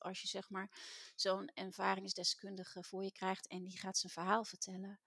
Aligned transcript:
als 0.00 0.20
je 0.20 0.28
zeg 0.28 0.50
maar 0.50 0.70
zo'n 1.14 1.50
ervaringsdeskundige 1.54 2.82
voor 2.82 3.04
je 3.04 3.12
krijgt 3.12 3.46
en 3.46 3.64
die 3.64 3.78
gaat 3.78 3.98
zijn 3.98 4.12
verhaal 4.12 4.44
vertellen. 4.44 5.00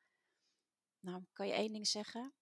Nou, 1.00 1.24
kan 1.33 1.48
je 1.48 1.54
één 1.54 1.74
ding 1.74 1.88
zeggen? 1.88 2.33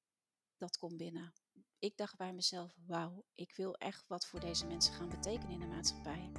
Dat 0.58 0.78
komt 0.78 0.98
binnen. 0.98 1.34
Ik 1.80 1.98
dacht 1.98 2.18
bij 2.18 2.34
mezelf, 2.34 2.76
wauw, 2.86 3.26
ik 3.36 3.56
wil 3.56 3.76
echt 3.76 4.08
wat 4.08 4.26
voor 4.26 4.40
deze 4.40 4.68
mensen 4.68 4.94
gaan 4.94 5.10
betekenen 5.10 5.52
in 5.52 5.60
de 5.60 5.68
maatschappij. 5.68 6.32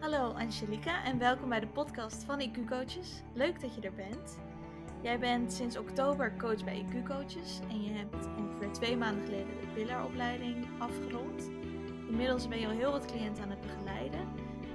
Hallo 0.00 0.32
Angelica 0.32 1.04
en 1.04 1.18
welkom 1.18 1.48
bij 1.48 1.60
de 1.60 1.68
podcast 1.68 2.24
van 2.24 2.40
IQ 2.40 2.66
Coaches. 2.66 3.22
Leuk 3.34 3.60
dat 3.60 3.74
je 3.74 3.80
er 3.80 3.94
bent. 3.94 4.38
Jij 5.02 5.18
bent 5.18 5.52
sinds 5.52 5.76
oktober 5.76 6.36
coach 6.36 6.64
bij 6.64 6.84
IQ 6.84 7.04
Coaches 7.04 7.58
en 7.60 7.82
je 7.82 7.90
hebt 7.90 8.26
ongeveer 8.26 8.72
twee 8.72 8.96
maanden 8.96 9.24
geleden 9.24 9.60
de 9.60 9.72
pillaropleiding 9.74 10.80
afgerond. 10.80 11.57
Inmiddels 12.08 12.48
ben 12.48 12.60
je 12.60 12.66
al 12.66 12.72
heel 12.72 12.90
wat 12.90 13.04
cliënten 13.04 13.42
aan 13.42 13.50
het 13.50 13.60
begeleiden. 13.60 14.28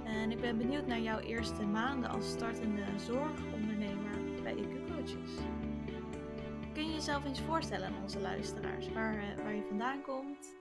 En 0.05 0.31
ik 0.31 0.41
ben 0.41 0.57
benieuwd 0.57 0.85
naar 0.85 0.99
jouw 0.99 1.19
eerste 1.19 1.65
maanden 1.65 2.09
als 2.09 2.29
startende 2.29 2.99
zorgondernemer 2.99 4.41
bij 4.43 4.55
IQ 4.55 4.87
Coaches. 4.87 5.31
Kun 6.73 6.85
je 6.85 6.93
jezelf 6.93 7.25
eens 7.25 7.41
voorstellen 7.41 7.87
aan 7.87 8.01
onze 8.01 8.19
luisteraars 8.19 8.89
waar, 8.89 9.17
eh, 9.17 9.43
waar 9.43 9.55
je 9.55 9.65
vandaan 9.67 10.01
komt? 10.01 10.55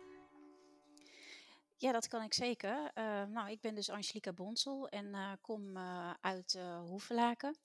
Ja, 1.76 1.92
dat 1.92 2.08
kan 2.08 2.22
ik 2.22 2.34
zeker. 2.34 2.90
Uh, 2.94 3.24
nou, 3.24 3.50
ik 3.50 3.60
ben 3.60 3.74
dus 3.74 3.90
Angelica 3.90 4.32
Bonsel 4.32 4.88
en 4.88 5.06
uh, 5.06 5.32
kom 5.40 5.78
uit 6.20 6.60
Hoevelaken. 6.86 7.56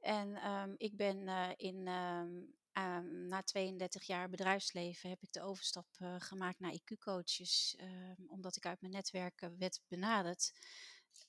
En 0.00 0.50
um, 0.50 0.74
ik 0.76 0.96
ben 0.96 1.28
in, 1.56 1.88
um, 1.88 2.54
um, 2.72 3.26
na 3.26 3.42
32 3.42 4.02
jaar 4.06 4.28
bedrijfsleven 4.28 5.10
heb 5.10 5.22
ik 5.22 5.32
de 5.32 5.42
overstap 5.42 5.86
gemaakt 6.18 6.60
naar 6.60 6.74
IQ-coaches. 6.74 7.76
omdat 8.26 8.56
ik 8.56 8.66
uit 8.66 8.80
mijn 8.80 8.92
netwerken 8.92 9.58
werd 9.58 9.80
benaderd 9.88 10.52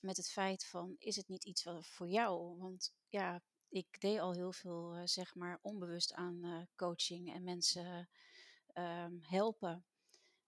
met 0.00 0.16
het 0.16 0.30
feit 0.30 0.64
van, 0.64 0.96
is 0.98 1.16
het 1.16 1.28
niet 1.28 1.44
iets 1.44 1.66
voor 1.80 2.08
jou? 2.08 2.58
Want 2.58 2.94
ja, 3.08 3.42
ik 3.68 4.00
deed 4.00 4.18
al 4.18 4.32
heel 4.32 4.52
veel, 4.52 4.96
zeg 5.04 5.34
maar, 5.34 5.58
onbewust 5.62 6.12
aan 6.12 6.68
coaching 6.76 7.34
en 7.34 7.44
mensen 7.44 8.08
helpen. 9.20 9.84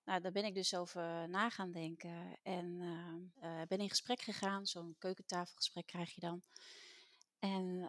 Nou, 0.05 0.21
daar 0.21 0.33
ben 0.33 0.45
ik 0.45 0.55
dus 0.55 0.75
over 0.75 1.29
na 1.29 1.51
gaan 1.51 1.73
denken 1.73 2.39
en 2.43 2.79
ben 3.69 3.79
in 3.79 3.89
gesprek 3.89 4.21
gegaan. 4.21 4.67
Zo'n 4.67 4.95
keukentafelgesprek 4.99 5.87
krijg 5.87 6.15
je 6.15 6.21
dan. 6.21 6.43
En 7.39 7.89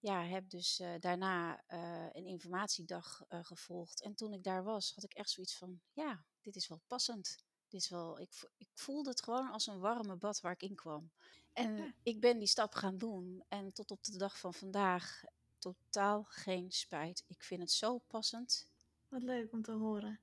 ja, 0.00 0.24
heb 0.24 0.50
dus 0.50 0.80
uh, 0.80 0.88
daarna 1.00 1.64
een 2.12 2.26
informatiedag 2.26 3.22
gevolgd. 3.28 4.02
En 4.02 4.14
toen 4.14 4.32
ik 4.32 4.42
daar 4.42 4.64
was, 4.64 4.92
had 4.94 5.04
ik 5.04 5.14
echt 5.14 5.30
zoiets 5.30 5.56
van, 5.56 5.80
ja, 5.92 6.24
dit 6.40 6.56
is 6.56 6.68
wel 6.68 6.80
passend. 6.86 7.44
Dit 7.68 7.80
is 7.80 7.88
wel, 7.88 8.20
ik, 8.20 8.50
ik 8.56 8.68
voelde 8.74 9.10
het 9.10 9.22
gewoon 9.22 9.50
als 9.50 9.66
een 9.66 9.78
warme 9.78 10.16
bad 10.16 10.40
waar 10.40 10.52
ik 10.52 10.62
in 10.62 10.74
kwam. 10.74 11.10
En 11.52 11.76
ja. 11.76 11.92
ik 12.02 12.20
ben 12.20 12.38
die 12.38 12.48
stap 12.48 12.74
gaan 12.74 12.98
doen. 12.98 13.44
En 13.48 13.72
tot 13.72 13.90
op 13.90 14.04
de 14.04 14.18
dag 14.18 14.38
van 14.38 14.54
vandaag 14.54 15.22
totaal 15.58 16.22
geen 16.22 16.70
spijt. 16.70 17.24
Ik 17.26 17.42
vind 17.42 17.60
het 17.60 17.70
zo 17.70 17.98
passend. 17.98 18.68
Wat 19.08 19.22
leuk 19.22 19.52
om 19.52 19.62
te 19.62 19.72
horen. 19.72 20.20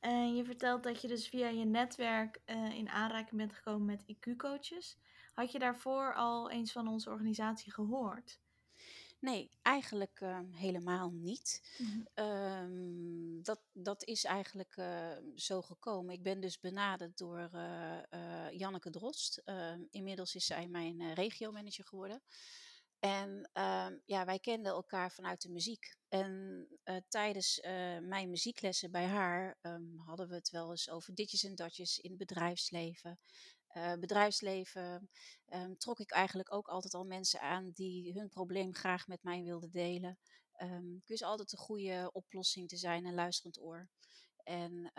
En 0.00 0.34
je 0.34 0.44
vertelt 0.44 0.82
dat 0.82 1.00
je 1.00 1.08
dus 1.08 1.28
via 1.28 1.48
je 1.48 1.64
netwerk 1.64 2.40
uh, 2.46 2.70
in 2.74 2.88
aanraking 2.88 3.36
bent 3.36 3.52
gekomen 3.52 3.86
met 3.86 4.04
IQ-coaches. 4.16 4.96
Had 5.32 5.52
je 5.52 5.58
daarvoor 5.58 6.14
al 6.14 6.50
eens 6.50 6.72
van 6.72 6.88
onze 6.88 7.10
organisatie 7.10 7.72
gehoord? 7.72 8.40
Nee, 9.20 9.50
eigenlijk 9.62 10.20
uh, 10.20 10.38
helemaal 10.50 11.10
niet. 11.10 11.76
Mm-hmm. 11.78 12.06
Um, 12.14 13.42
dat, 13.42 13.60
dat 13.72 14.04
is 14.04 14.24
eigenlijk 14.24 14.76
uh, 14.76 15.16
zo 15.34 15.62
gekomen. 15.62 16.14
Ik 16.14 16.22
ben 16.22 16.40
dus 16.40 16.60
benaderd 16.60 17.18
door 17.18 17.50
Janneke 18.50 18.90
Drost. 18.90 19.42
Ehm, 19.44 19.82
inmiddels 19.90 20.34
is 20.34 20.46
zij 20.46 20.68
mijn 20.68 21.14
regiomanager 21.14 21.84
geworden. 21.84 22.22
En 22.98 23.50
uh, 23.54 23.86
ja, 24.04 24.24
wij 24.24 24.38
kenden 24.38 24.72
elkaar 24.72 25.12
vanuit 25.12 25.42
de 25.42 25.50
muziek. 25.50 25.96
En 26.08 26.66
uh, 26.84 26.96
tijdens 27.08 27.58
uh, 27.58 27.98
mijn 27.98 28.30
muzieklessen 28.30 28.90
bij 28.90 29.06
haar 29.06 29.58
um, 29.62 29.98
hadden 30.06 30.28
we 30.28 30.34
het 30.34 30.50
wel 30.50 30.70
eens 30.70 30.90
over 30.90 31.14
ditjes 31.14 31.44
en 31.44 31.54
datjes 31.54 31.98
in 31.98 32.10
het 32.10 32.18
bedrijfsleven. 32.18 33.18
Uh, 33.76 33.92
bedrijfsleven 33.92 35.10
um, 35.52 35.78
trok 35.78 35.98
ik 35.98 36.10
eigenlijk 36.10 36.52
ook 36.52 36.68
altijd 36.68 36.94
al 36.94 37.04
mensen 37.04 37.40
aan 37.40 37.70
die 37.70 38.12
hun 38.12 38.28
probleem 38.28 38.74
graag 38.74 39.06
met 39.06 39.22
mij 39.22 39.42
wilden 39.42 39.70
delen. 39.70 40.18
Um, 40.62 40.96
ik 40.96 41.06
wist 41.06 41.22
altijd 41.22 41.52
een 41.52 41.58
goede 41.58 42.10
oplossing 42.12 42.68
te 42.68 42.76
zijn, 42.76 43.04
een 43.04 43.14
luisterend 43.14 43.60
oor. 43.60 43.88
En 44.42 44.92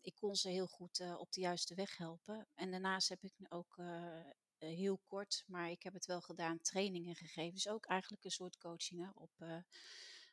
ik 0.00 0.14
kon 0.14 0.34
ze 0.34 0.48
heel 0.48 0.66
goed 0.66 1.00
op 1.16 1.32
de 1.32 1.40
juiste 1.40 1.74
weg 1.74 1.96
helpen. 1.96 2.48
En 2.54 2.70
daarnaast 2.70 3.08
heb 3.08 3.22
ik 3.22 3.32
ook 3.48 3.76
uh, 3.76 4.20
heel 4.58 5.00
kort, 5.06 5.44
maar 5.46 5.70
ik 5.70 5.82
heb 5.82 5.92
het 5.92 6.06
wel 6.06 6.20
gedaan, 6.20 6.60
trainingen 6.60 7.14
gegeven. 7.14 7.54
Dus 7.54 7.68
ook 7.68 7.86
eigenlijk 7.86 8.24
een 8.24 8.30
soort 8.30 8.56
coachingen 8.56 9.12
op 9.16 9.30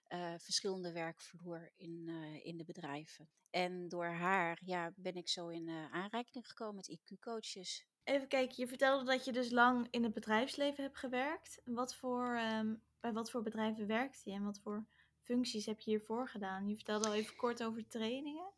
uh, 0.10 0.34
verschillende 0.38 0.92
werkvloer 0.92 1.72
in, 1.76 2.10
in 2.44 2.58
de 2.58 2.64
bedrijven. 2.64 3.30
En 3.50 3.88
door 3.88 4.06
haar 4.06 4.60
ja, 4.66 4.92
ben 4.96 5.16
ik 5.16 5.30
zo 5.30 5.48
in 5.48 5.70
aanraking 5.92 6.48
gekomen 6.48 6.76
met 6.76 7.00
IQ-coaches. 7.00 7.86
Even 8.04 8.28
kijken, 8.28 8.56
je 8.58 8.68
vertelde 8.68 9.06
dat 9.06 9.26
je 9.26 9.32
dus 9.32 9.52
lang 9.52 9.88
in 9.90 10.04
het 10.04 10.14
bedrijfsleven 10.14 10.84
hebt 10.84 10.98
gewerkt. 10.98 11.62
Wat 11.64 11.96
voor, 11.96 12.40
um, 12.40 12.82
bij 13.00 13.14
wat 13.14 13.32
voor 13.32 13.42
bedrijven 13.42 13.88
werkte 13.88 14.30
je 14.30 14.36
en 14.36 14.44
wat 14.44 14.60
voor 14.60 14.86
functies 15.22 15.66
heb 15.66 15.80
je 15.80 15.90
hiervoor 15.90 16.30
gedaan? 16.30 16.68
Je 16.70 16.76
vertelde 16.76 17.08
al 17.08 17.14
even 17.14 17.36
kort 17.36 17.64
over 17.64 17.88
trainingen. 17.88 18.52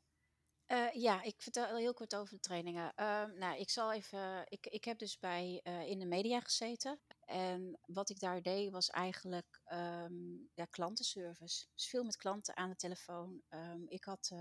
Uh, 0.72 0.92
ja, 0.94 1.22
ik 1.22 1.42
vertel 1.42 1.76
heel 1.76 1.94
kort 1.94 2.16
over 2.16 2.34
de 2.34 2.40
trainingen. 2.40 2.94
Uh, 2.96 3.26
nou, 3.26 3.60
ik 3.60 3.70
zal 3.70 3.94
even. 3.94 4.46
Ik, 4.48 4.68
ik 4.68 4.86
heb 4.86 4.98
dus 4.98 5.20
bij 5.20 5.62
uh, 5.64 5.88
in 5.88 6.00
de 6.00 6.06
media 6.06 6.40
gezeten. 6.40 7.00
En 7.26 7.80
wat 7.86 8.10
ik 8.10 8.20
daar 8.20 8.42
deed 8.42 8.72
was 8.72 8.90
eigenlijk 8.90 9.62
um, 9.72 10.50
ja, 10.54 10.66
klantenservice. 10.66 11.66
Dus 11.74 11.88
veel 11.88 12.04
met 12.04 12.16
klanten 12.16 12.58
aan 12.58 12.70
de 12.70 12.76
telefoon. 12.76 13.42
Um, 13.50 13.86
ik 13.88 14.04
had, 14.04 14.32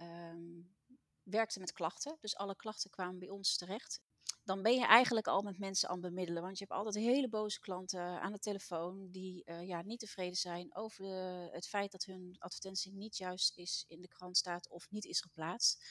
um, 0.00 0.76
werkte 1.22 1.60
met 1.60 1.72
klachten. 1.72 2.16
Dus 2.20 2.36
alle 2.36 2.56
klachten 2.56 2.90
kwamen 2.90 3.18
bij 3.18 3.28
ons 3.30 3.56
terecht 3.56 4.00
dan 4.44 4.62
ben 4.62 4.74
je 4.74 4.86
eigenlijk 4.86 5.26
al 5.26 5.42
met 5.42 5.58
mensen 5.58 5.88
aan 5.88 6.02
het 6.02 6.14
bemiddelen. 6.14 6.42
Want 6.42 6.58
je 6.58 6.64
hebt 6.64 6.78
altijd 6.78 7.04
hele 7.04 7.28
boze 7.28 7.60
klanten 7.60 8.20
aan 8.20 8.32
de 8.32 8.38
telefoon 8.38 9.10
die 9.10 9.42
uh, 9.44 9.66
ja, 9.66 9.82
niet 9.82 10.00
tevreden 10.00 10.36
zijn 10.36 10.76
over 10.76 11.04
de, 11.04 11.48
het 11.52 11.68
feit 11.68 11.92
dat 11.92 12.04
hun 12.04 12.36
advertentie 12.38 12.92
niet 12.92 13.16
juist 13.16 13.56
is 13.56 13.84
in 13.88 14.00
de 14.00 14.08
krant 14.08 14.36
staat 14.36 14.68
of 14.68 14.90
niet 14.90 15.04
is 15.04 15.20
geplaatst. 15.20 15.84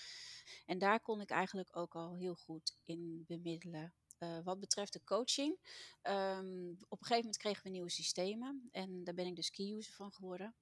En 0.66 0.78
daar 0.78 1.00
kon 1.00 1.22
ik 1.22 1.30
eigenlijk 1.30 1.78
ook 1.78 1.96
al 1.96 2.16
heel 2.16 2.36
goed 2.36 2.76
in 2.84 3.24
bemiddelen. 3.28 3.94
Uh, 4.20 4.40
wat 4.44 4.60
betreft 4.60 4.94
de 4.94 5.04
coaching, 5.04 5.58
um, 6.04 6.72
op 6.72 7.00
een 7.00 7.06
gegeven 7.06 7.16
moment 7.16 7.38
kregen 7.38 7.64
we 7.64 7.70
nieuwe 7.70 7.90
systemen 7.90 8.70
en 8.72 9.04
daar 9.04 9.14
ben 9.14 9.26
ik 9.26 9.36
dus 9.36 9.52
key 9.52 9.72
user 9.72 9.94
van 9.94 10.12
geworden. 10.12 10.56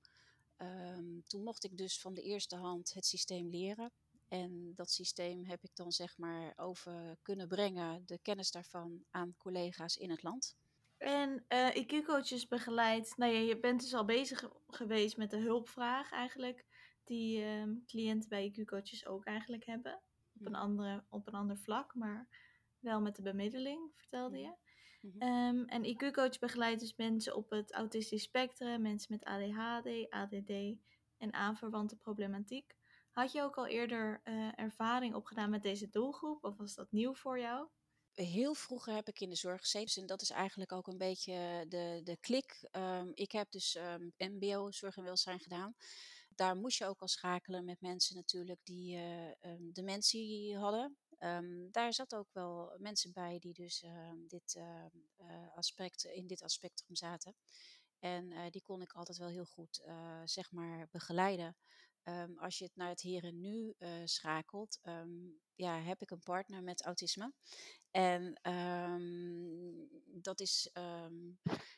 Um, 0.57 1.23
toen 1.27 1.43
mocht 1.43 1.63
ik 1.63 1.77
dus 1.77 1.99
van 1.99 2.13
de 2.13 2.21
eerste 2.21 2.55
hand 2.55 2.93
het 2.93 3.05
systeem 3.05 3.49
leren. 3.49 3.91
En 4.27 4.71
dat 4.75 4.91
systeem 4.91 5.45
heb 5.45 5.63
ik 5.63 5.75
dan 5.75 5.91
zeg 5.91 6.17
maar 6.17 6.53
over 6.55 7.17
kunnen 7.21 7.47
brengen, 7.47 8.05
de 8.05 8.19
kennis 8.21 8.51
daarvan, 8.51 9.03
aan 9.11 9.35
collega's 9.37 9.95
in 9.95 10.09
het 10.09 10.23
land. 10.23 10.55
En 10.97 11.45
uh, 11.49 11.75
IQ-coaches 11.75 12.47
begeleid, 12.47 13.13
nou 13.17 13.33
ja, 13.33 13.39
je 13.39 13.59
bent 13.59 13.81
dus 13.81 13.93
al 13.93 14.05
bezig 14.05 14.49
geweest 14.67 15.17
met 15.17 15.29
de 15.29 15.37
hulpvraag 15.37 16.11
eigenlijk, 16.11 16.65
die 17.03 17.39
uh, 17.39 17.63
cliënten 17.85 18.29
bij 18.29 18.51
IQ-coaches 18.51 19.05
ook 19.05 19.25
eigenlijk 19.25 19.65
hebben. 19.65 20.01
Op 20.39 20.45
een, 20.45 20.55
andere, 20.55 21.03
op 21.09 21.27
een 21.27 21.33
ander 21.33 21.57
vlak, 21.57 21.95
maar 21.95 22.27
wel 22.79 23.01
met 23.01 23.15
de 23.15 23.21
bemiddeling, 23.21 23.91
vertelde 23.93 24.37
je. 24.37 24.55
Mm 25.01 25.11
-hmm. 25.19 25.57
um, 25.57 25.65
en 25.65 25.95
IQ-coach 25.95 26.39
begeleidt 26.39 26.79
dus 26.79 26.95
mensen 26.95 27.35
op 27.35 27.49
het 27.49 27.73
autistisch 27.73 28.23
spectrum, 28.23 28.81
mensen 28.81 29.07
met 29.11 29.23
ADHD, 29.23 30.09
ADD 30.09 30.51
en 31.17 31.33
aanverwante 31.33 31.95
problematiek. 31.95 32.76
Had 33.17 33.31
je 33.31 33.41
ook 33.41 33.57
al 33.57 33.67
eerder 33.67 34.21
uh, 34.23 34.59
ervaring 34.59 35.15
opgedaan 35.15 35.49
met 35.49 35.61
deze 35.61 35.89
doelgroep 35.89 36.43
of 36.43 36.57
was 36.57 36.75
dat 36.75 36.91
nieuw 36.91 37.13
voor 37.13 37.39
jou? 37.39 37.67
Heel 38.13 38.53
vroeger 38.53 38.93
heb 38.93 39.07
ik 39.07 39.19
in 39.19 39.29
de 39.29 39.35
zorg. 39.35 39.73
En 39.73 40.05
dat 40.05 40.21
is 40.21 40.29
eigenlijk 40.29 40.71
ook 40.71 40.87
een 40.87 40.97
beetje 40.97 41.65
de, 41.67 42.01
de 42.03 42.17
klik. 42.19 42.67
Um, 42.71 43.11
ik 43.13 43.31
heb 43.31 43.51
dus 43.51 43.77
MBO, 44.17 44.71
zorg 44.71 44.97
en 44.97 45.03
welzijn 45.03 45.39
gedaan. 45.39 45.75
Daar 46.35 46.55
moest 46.55 46.77
je 46.77 46.85
ook 46.85 47.01
al 47.01 47.07
schakelen 47.07 47.65
met 47.65 47.81
mensen 47.81 48.15
natuurlijk 48.15 48.59
die 48.63 48.97
uh, 48.97 49.27
um, 49.41 49.73
dementie 49.73 50.57
hadden. 50.57 50.97
daar 51.71 51.93
zat 51.93 52.15
ook 52.15 52.29
wel 52.31 52.75
mensen 52.77 53.13
bij 53.13 53.39
die 53.39 53.53
dus 53.53 53.85
dit, 54.27 54.55
uh, 54.57 55.55
aspect, 55.55 56.03
in 56.03 56.27
dit 56.27 56.43
aspectrum 56.43 56.95
zaten. 56.95 57.35
En 57.99 58.51
die 58.51 58.61
kon 58.61 58.81
ik 58.81 58.93
altijd 58.93 59.17
wel 59.17 59.29
heel 59.29 59.45
goed, 59.45 59.83
zeg 60.25 60.51
maar, 60.51 60.87
begeleiden. 60.91 61.55
Um, 62.09 62.37
als 62.39 62.57
je 62.57 62.63
het 62.63 62.75
naar 62.75 62.89
het 62.89 63.01
hier 63.01 63.23
en 63.23 63.41
nu 63.41 63.73
uh, 63.79 63.89
schakelt, 64.03 64.79
um, 64.83 65.39
ja, 65.55 65.81
heb 65.81 66.01
ik 66.01 66.11
een 66.11 66.23
partner 66.23 66.63
met 66.63 66.83
autisme. 66.83 67.33
En 67.91 68.51
um, 68.51 69.89
dat 70.21 70.39
is, 70.39 70.69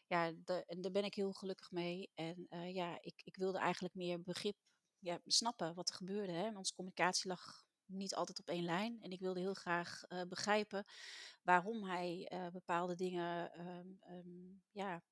ja, 0.08 0.32
daar 0.68 0.92
ben 0.92 1.04
ik 1.04 1.14
heel 1.14 1.34
gelukkig 1.34 1.72
mee. 1.72 2.10
En 2.14 2.48
ja, 2.74 2.98
ik, 3.02 3.22
ik 3.24 3.36
wilde 3.36 3.58
eigenlijk 3.58 3.96
meer 3.96 4.22
begrip 4.22 4.58
ja, 5.00 5.20
snappen 5.26 5.76
wat 5.76 5.90
er 5.90 5.96
gebeurde. 5.96 6.32
Hè? 6.32 6.58
Onze 6.58 6.74
communicatie 6.74 7.30
lag 7.30 7.64
niet 7.86 8.16
altijd 8.16 8.40
op 8.40 8.48
één 8.48 8.64
lijn. 8.64 9.02
En 9.02 9.12
ik 9.12 9.20
wilde 9.20 9.40
heel 9.40 9.54
graag 9.54 10.02
begrijpen 10.28 10.86
waarom 11.42 11.84
hij 11.84 12.32
bepaalde 12.52 12.96
dingen 12.96 13.54
ehm, 13.54 13.88
ehm, 14.00 14.58
ja, 14.72 15.04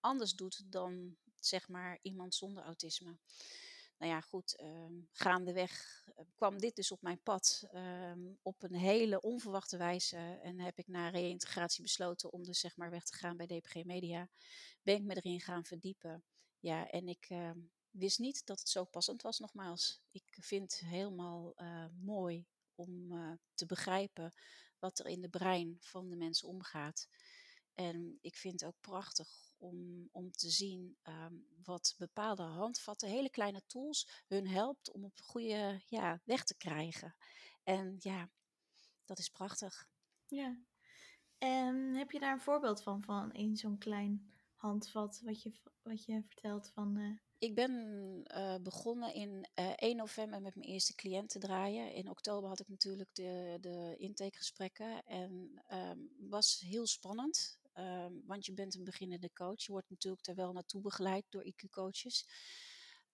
anders 0.00 0.32
doet 0.32 0.72
dan 0.72 1.16
zeg 1.40 1.68
maar 1.68 1.98
iemand 2.02 2.34
zonder 2.34 2.62
autisme. 2.64 3.18
Nou 3.98 4.12
ja, 4.12 4.20
goed, 4.20 4.60
um, 4.60 5.08
gaandeweg 5.12 6.04
kwam 6.34 6.58
dit 6.58 6.76
dus 6.76 6.92
op 6.92 7.02
mijn 7.02 7.20
pad 7.22 7.68
op 8.42 8.62
een 8.62 8.74
hele 8.74 9.20
onverwachte 9.20 9.76
wijze. 9.76 10.16
En 10.42 10.60
heb 10.60 10.78
ik 10.78 10.86
na 10.86 11.08
reïntegratie 11.08 11.82
besloten 11.82 12.32
om 12.32 12.42
dus 12.42 12.60
zeg 12.60 12.76
maar 12.76 12.90
weg 12.90 13.04
te 13.04 13.14
gaan 13.14 13.36
bij 13.36 13.46
DPG 13.46 13.84
Media. 13.84 14.28
Ben 14.82 14.94
ik 14.94 15.02
me 15.02 15.14
erin 15.14 15.40
gaan 15.40 15.64
verdiepen. 15.64 16.24
Ja, 16.60 16.90
en 16.90 17.08
ik 17.08 17.28
wist 17.98 18.18
niet 18.18 18.46
dat 18.46 18.58
het 18.58 18.68
zo 18.68 18.84
passend 18.84 19.22
was, 19.22 19.38
nogmaals. 19.38 20.00
Ik 20.10 20.36
vind 20.40 20.72
het 20.72 20.80
helemaal 20.80 21.52
uh, 21.56 21.86
mooi 22.00 22.46
om 22.74 23.12
uh, 23.12 23.32
te 23.54 23.66
begrijpen 23.66 24.32
wat 24.78 24.98
er 24.98 25.06
in 25.06 25.20
de 25.20 25.28
brein 25.28 25.76
van 25.80 26.08
de 26.08 26.16
mensen 26.16 26.48
omgaat. 26.48 27.08
En 27.74 28.18
ik 28.20 28.36
vind 28.36 28.60
het 28.60 28.68
ook 28.68 28.80
prachtig 28.80 29.45
om, 29.58 30.08
om 30.12 30.30
te 30.30 30.50
zien 30.50 30.96
um, 31.02 31.46
wat 31.64 31.94
bepaalde 31.98 32.42
handvatten, 32.42 33.08
hele 33.08 33.30
kleine 33.30 33.62
tools, 33.66 34.24
hun 34.26 34.46
helpt 34.46 34.92
om 34.92 35.04
op 35.04 35.20
goede 35.20 35.82
ja, 35.86 36.20
weg 36.24 36.44
te 36.44 36.56
krijgen. 36.56 37.14
En 37.62 37.96
ja, 37.98 38.30
dat 39.04 39.18
is 39.18 39.28
prachtig. 39.28 39.88
Ja. 40.26 40.58
En 41.38 41.94
heb 41.94 42.10
je 42.10 42.20
daar 42.20 42.32
een 42.32 42.40
voorbeeld 42.40 42.82
van, 42.82 43.02
van 43.02 43.32
in 43.32 43.56
zo'n 43.56 43.78
klein 43.78 44.32
handvat, 44.54 45.20
wat 45.24 45.42
je, 45.42 45.52
wat 45.82 46.04
je 46.04 46.22
vertelt 46.26 46.70
van... 46.70 46.96
Uh... 46.98 47.18
Ik 47.38 47.54
ben 47.54 47.72
uh, 48.36 48.56
begonnen 48.62 49.14
in 49.14 49.48
uh, 49.58 49.72
1 49.76 49.96
november 49.96 50.40
met 50.40 50.54
mijn 50.54 50.68
eerste 50.68 50.94
cliënt 50.94 51.28
te 51.28 51.38
draaien. 51.38 51.92
In 51.92 52.10
oktober 52.10 52.48
had 52.48 52.60
ik 52.60 52.68
natuurlijk 52.68 53.14
de, 53.14 53.58
de 53.60 53.94
intakegesprekken 53.98 55.04
en 55.04 55.62
um, 55.72 56.10
was 56.18 56.60
heel 56.60 56.86
spannend. 56.86 57.58
Um, 57.78 58.22
want 58.26 58.46
je 58.46 58.52
bent 58.52 58.74
een 58.74 58.84
beginnende 58.84 59.32
coach. 59.32 59.62
Je 59.62 59.72
wordt 59.72 59.90
natuurlijk 59.90 60.26
er 60.26 60.34
wel 60.34 60.52
naartoe 60.52 60.80
begeleid 60.80 61.24
door 61.28 61.44
IQ-coaches. 61.44 62.26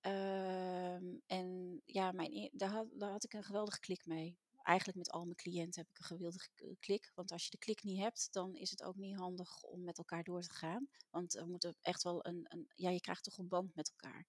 Um, 0.01 1.23
en 1.27 1.81
ja, 1.85 2.13
mijn, 2.13 2.51
daar, 2.53 2.71
had, 2.71 2.87
daar 2.93 3.11
had 3.11 3.25
ik 3.25 3.33
een 3.33 3.45
geweldige 3.45 3.81
klik 3.81 4.07
mee 4.07 4.39
eigenlijk 4.63 4.99
met 4.99 5.11
al 5.11 5.25
mijn 5.25 5.37
cliënten 5.37 5.81
heb 5.81 5.91
ik 5.91 5.99
een 5.99 6.17
gewilde 6.17 6.49
klik. 6.81 7.13
Want 7.15 7.33
als 7.33 7.45
je 7.45 7.51
de 7.51 7.59
klik 7.59 7.83
niet 7.83 7.99
hebt, 7.99 8.29
dan 8.33 8.57
is 8.57 8.71
het 8.71 8.83
ook 8.83 8.97
niet 8.97 9.17
handig 9.17 9.63
om 9.63 9.85
met 9.85 9.99
elkaar 9.99 10.25
door 10.25 10.43
te 10.43 10.53
gaan. 10.53 10.89
Want 11.11 11.37
er 11.37 11.49
moet 11.49 11.75
echt 11.81 12.03
wel 12.03 12.27
een, 12.27 12.45
een 12.49 12.69
ja, 12.75 12.91
je 12.91 13.01
krijgt 13.01 13.25
toch 13.25 13.39
een 13.39 13.49
band 13.49 13.75
met 13.75 13.93
elkaar. 13.97 14.27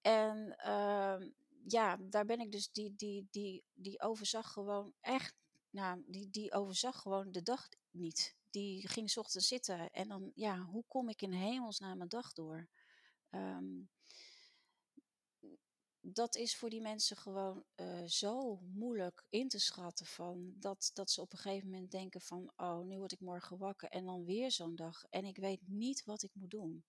En 0.00 0.56
uh, 0.66 1.28
ja, 1.66 1.96
daar 2.00 2.24
ben 2.24 2.40
ik 2.40 2.52
dus, 2.52 2.70
die, 2.72 2.94
die, 2.96 3.28
die, 3.30 3.64
die 3.74 4.00
overzag 4.00 4.52
gewoon 4.52 4.92
echt, 5.00 5.34
nou, 5.70 6.02
die, 6.06 6.30
die 6.30 6.52
overzag 6.52 7.00
gewoon 7.00 7.32
de 7.32 7.42
dag 7.42 7.68
niet. 7.90 8.34
Die 8.54 8.88
ging 8.88 9.10
s 9.10 9.16
ochtends 9.16 9.48
zitten 9.48 9.90
en 9.90 10.08
dan, 10.08 10.32
ja, 10.34 10.62
hoe 10.62 10.84
kom 10.88 11.08
ik 11.08 11.22
in 11.22 11.32
hemelsnaam 11.32 11.96
mijn 11.96 12.08
dag 12.08 12.32
door? 12.32 12.68
Um, 13.30 13.90
dat 16.00 16.36
is 16.36 16.56
voor 16.56 16.70
die 16.70 16.80
mensen 16.80 17.16
gewoon 17.16 17.64
uh, 17.76 18.04
zo 18.06 18.60
moeilijk 18.74 19.24
in 19.28 19.48
te 19.48 19.58
schatten 19.58 20.06
van 20.06 20.52
dat, 20.56 20.90
dat 20.94 21.10
ze 21.10 21.20
op 21.20 21.32
een 21.32 21.38
gegeven 21.38 21.70
moment 21.70 21.90
denken 21.90 22.20
van 22.20 22.52
oh 22.56 22.84
nu 22.84 22.98
word 22.98 23.12
ik 23.12 23.20
morgen 23.20 23.58
wakker 23.58 23.88
en 23.88 24.04
dan 24.04 24.24
weer 24.24 24.50
zo'n 24.50 24.76
dag 24.76 25.04
en 25.10 25.24
ik 25.24 25.36
weet 25.36 25.60
niet 25.66 26.04
wat 26.04 26.22
ik 26.22 26.34
moet 26.34 26.50
doen. 26.50 26.84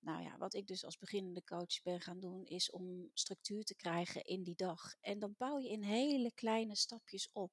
Nou 0.00 0.22
ja, 0.22 0.38
wat 0.38 0.54
ik 0.54 0.66
dus 0.66 0.84
als 0.84 0.98
beginnende 0.98 1.44
coach 1.44 1.82
ben 1.82 2.00
gaan 2.00 2.20
doen 2.20 2.44
is 2.44 2.70
om 2.70 3.10
structuur 3.12 3.64
te 3.64 3.74
krijgen 3.74 4.24
in 4.24 4.42
die 4.42 4.56
dag 4.56 4.94
en 5.00 5.18
dat 5.18 5.36
bouw 5.36 5.58
je 5.58 5.68
in 5.68 5.82
hele 5.82 6.32
kleine 6.34 6.76
stapjes 6.76 7.30
op. 7.32 7.52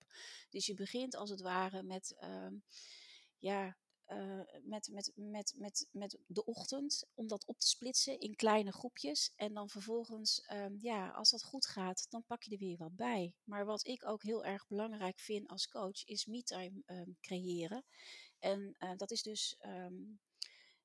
Dus 0.50 0.66
je 0.66 0.74
begint 0.74 1.16
als 1.16 1.30
het 1.30 1.42
ware 1.42 1.84
met 1.84 2.16
uh, 2.24 2.48
ja 3.40 3.78
uh, 4.08 4.42
met, 4.64 4.90
met, 4.92 5.12
met, 5.16 5.54
met, 5.58 5.88
met 5.92 6.18
de 6.28 6.46
ochtend, 6.46 7.06
om 7.14 7.28
dat 7.28 7.46
op 7.46 7.60
te 7.60 7.68
splitsen 7.68 8.20
in 8.20 8.36
kleine 8.36 8.72
groepjes. 8.72 9.32
En 9.36 9.54
dan 9.54 9.70
vervolgens, 9.70 10.50
um, 10.54 10.78
ja, 10.80 11.10
als 11.10 11.30
dat 11.30 11.44
goed 11.44 11.66
gaat, 11.66 12.06
dan 12.10 12.24
pak 12.26 12.44
je 12.44 12.52
er 12.52 12.58
weer 12.58 12.78
wat 12.78 12.96
bij. 12.96 13.34
Maar 13.44 13.66
wat 13.66 13.88
ik 13.88 14.08
ook 14.08 14.24
heel 14.24 14.46
erg 14.46 14.68
belangrijk 14.68 15.20
vind 15.20 15.48
als 15.48 15.68
coach, 15.68 16.06
is 16.06 16.26
me-time 16.26 16.82
um, 16.86 17.18
creëren. 17.22 17.84
En 18.40 18.76
uh, 18.80 18.92
dat 18.98 19.12
is 19.12 19.22
dus, 19.24 19.58
um, 19.66 20.20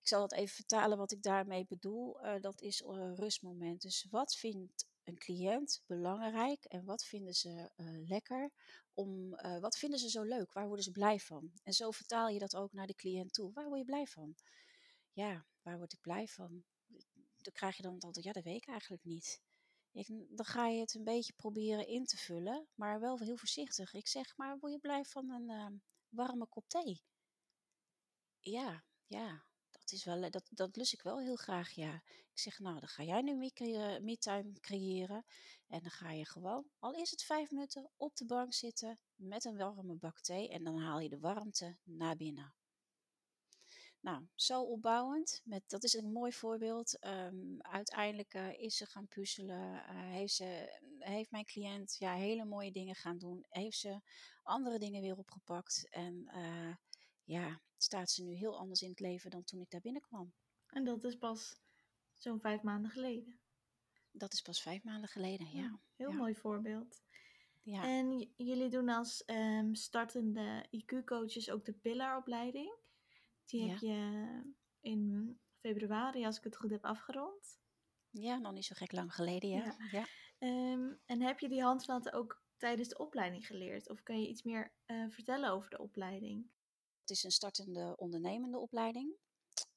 ik 0.00 0.08
zal 0.08 0.22
het 0.22 0.32
even 0.32 0.54
vertalen 0.54 0.98
wat 0.98 1.12
ik 1.12 1.22
daarmee 1.22 1.66
bedoel. 1.66 2.24
Uh, 2.24 2.40
dat 2.40 2.60
is 2.60 2.82
een 2.86 3.16
rustmoment. 3.16 3.82
Dus 3.82 4.06
wat 4.10 4.36
vindt 4.36 4.88
een 5.04 5.18
cliënt 5.18 5.82
belangrijk 5.86 6.64
en 6.64 6.84
wat 6.84 7.04
vinden 7.04 7.34
ze 7.34 7.70
uh, 7.76 8.08
lekker? 8.08 8.50
Om, 8.94 9.34
uh, 9.34 9.58
wat 9.58 9.78
vinden 9.78 9.98
ze 9.98 10.10
zo 10.10 10.22
leuk? 10.22 10.52
Waar 10.52 10.66
worden 10.66 10.84
ze 10.84 10.90
blij 10.90 11.18
van? 11.18 11.52
En 11.62 11.72
zo 11.72 11.90
vertaal 11.90 12.28
je 12.28 12.38
dat 12.38 12.56
ook 12.56 12.72
naar 12.72 12.86
de 12.86 12.94
cliënt 12.94 13.32
toe. 13.32 13.52
Waar 13.52 13.68
word 13.68 13.78
je 13.78 13.84
blij 13.84 14.06
van? 14.06 14.34
Ja, 15.12 15.46
waar 15.62 15.76
word 15.76 15.92
ik 15.92 16.00
blij 16.00 16.26
van? 16.26 16.64
Dan 17.36 17.52
krijg 17.52 17.76
je 17.76 17.82
dan 17.82 17.92
antwoord, 17.92 18.22
ja, 18.22 18.32
dat 18.32 18.44
weet 18.44 18.62
ik 18.62 18.68
eigenlijk 18.68 19.04
niet. 19.04 19.40
Ik, 19.92 20.06
dan 20.08 20.46
ga 20.46 20.66
je 20.66 20.80
het 20.80 20.94
een 20.94 21.04
beetje 21.04 21.32
proberen 21.32 21.86
in 21.86 22.04
te 22.04 22.16
vullen, 22.16 22.68
maar 22.74 23.00
wel 23.00 23.18
heel 23.18 23.36
voorzichtig. 23.36 23.92
Ik 23.92 24.08
zeg, 24.08 24.36
maar 24.36 24.58
word 24.58 24.72
je 24.72 24.78
blij 24.78 25.04
van 25.04 25.30
een 25.30 25.50
uh, 25.50 25.78
warme 26.08 26.46
kop 26.46 26.68
thee? 26.68 27.02
Ja, 28.40 28.84
ja, 29.06 29.44
dat, 29.90 29.98
is 29.98 30.04
wel, 30.04 30.30
dat, 30.30 30.44
dat 30.50 30.76
lust 30.76 30.92
ik 30.92 31.02
wel 31.02 31.20
heel 31.20 31.36
graag, 31.36 31.70
ja. 31.70 31.94
Ik 32.32 32.38
zeg, 32.38 32.58
nou, 32.58 32.78
dan 32.78 32.88
ga 32.88 33.02
jij 33.02 33.22
nu 33.22 33.34
me-time 34.00 34.52
creëren. 34.60 35.24
En 35.66 35.82
dan 35.82 35.90
ga 35.90 36.12
je 36.12 36.26
gewoon, 36.26 36.64
al 36.78 36.94
is 36.94 37.10
het 37.10 37.22
vijf 37.22 37.50
minuten, 37.50 37.90
op 37.96 38.16
de 38.16 38.26
bank 38.26 38.52
zitten 38.52 38.98
met 39.14 39.44
een 39.44 39.56
warme 39.56 39.94
bak 39.94 40.20
thee. 40.20 40.48
En 40.48 40.64
dan 40.64 40.78
haal 40.78 41.00
je 41.00 41.08
de 41.08 41.18
warmte 41.18 41.76
naar 41.84 42.16
binnen. 42.16 42.54
Nou, 44.00 44.26
zo 44.34 44.62
opbouwend. 44.62 45.40
Met, 45.44 45.62
dat 45.66 45.84
is 45.84 45.94
een 45.94 46.12
mooi 46.12 46.32
voorbeeld. 46.32 47.04
Um, 47.04 47.56
uiteindelijk 47.62 48.34
uh, 48.34 48.60
is 48.60 48.76
ze 48.76 48.86
gaan 48.86 49.08
puzzelen. 49.08 49.72
Uh, 49.72 49.82
heeft, 49.88 50.34
ze, 50.34 50.80
heeft 50.98 51.30
mijn 51.30 51.44
cliënt 51.44 51.96
ja, 51.98 52.14
hele 52.14 52.44
mooie 52.44 52.72
dingen 52.72 52.94
gaan 52.94 53.18
doen. 53.18 53.44
Heeft 53.48 53.78
ze 53.78 54.00
andere 54.42 54.78
dingen 54.78 55.02
weer 55.02 55.18
opgepakt. 55.18 55.88
En 55.90 56.30
ja, 57.30 57.60
staat 57.76 58.10
ze 58.10 58.22
nu 58.24 58.34
heel 58.34 58.58
anders 58.58 58.82
in 58.82 58.90
het 58.90 59.00
leven 59.00 59.30
dan 59.30 59.44
toen 59.44 59.60
ik 59.60 59.70
daar 59.70 59.80
binnenkwam. 59.80 60.32
En 60.66 60.84
dat 60.84 61.04
is 61.04 61.16
pas 61.16 61.60
zo'n 62.16 62.40
vijf 62.40 62.62
maanden 62.62 62.90
geleden. 62.90 63.40
Dat 64.10 64.32
is 64.32 64.42
pas 64.42 64.62
vijf 64.62 64.84
maanden 64.84 65.08
geleden, 65.08 65.46
ja. 65.46 65.60
ja 65.60 65.80
heel 65.96 66.12
mooi 66.12 66.34
voorbeeld. 66.34 67.02
Ja. 67.62 67.82
En 67.82 68.32
jullie 68.36 68.68
doen 68.68 68.88
als 68.88 69.22
um, 69.26 69.74
startende 69.74 70.66
IQ-coaches 70.70 71.50
ook 71.50 71.64
de 71.64 71.72
pillaropleiding. 71.72 72.78
Die 73.44 73.70
heb 73.70 73.78
je 73.78 74.42
in 74.80 75.38
februari, 75.60 76.26
als 76.26 76.38
ik 76.38 76.44
het 76.44 76.56
goed 76.56 76.70
heb, 76.70 76.84
afgerond. 76.84 77.58
Ja, 78.10 78.38
nog 78.38 78.52
niet 78.52 78.64
zo 78.64 78.74
gek 78.74 78.92
lang 78.92 79.14
geleden, 79.14 79.50
ja. 79.50 79.76
ja. 79.90 80.06
Um, 80.38 81.00
en 81.06 81.20
heb 81.20 81.38
je 81.38 81.48
die 81.48 81.62
handvatten 81.62 82.12
ook 82.12 82.42
tijdens 82.56 82.88
de 82.88 82.98
opleiding 82.98 83.46
geleerd? 83.46 83.88
Of 83.88 84.02
kan 84.02 84.20
je 84.20 84.28
iets 84.28 84.42
meer 84.42 84.72
uh, 84.86 85.10
vertellen 85.10 85.50
over 85.50 85.70
de 85.70 85.78
opleiding? 85.78 86.50
Is 87.10 87.24
een 87.24 87.30
startende 87.30 87.96
ondernemende 87.96 88.58
opleiding. 88.58 89.16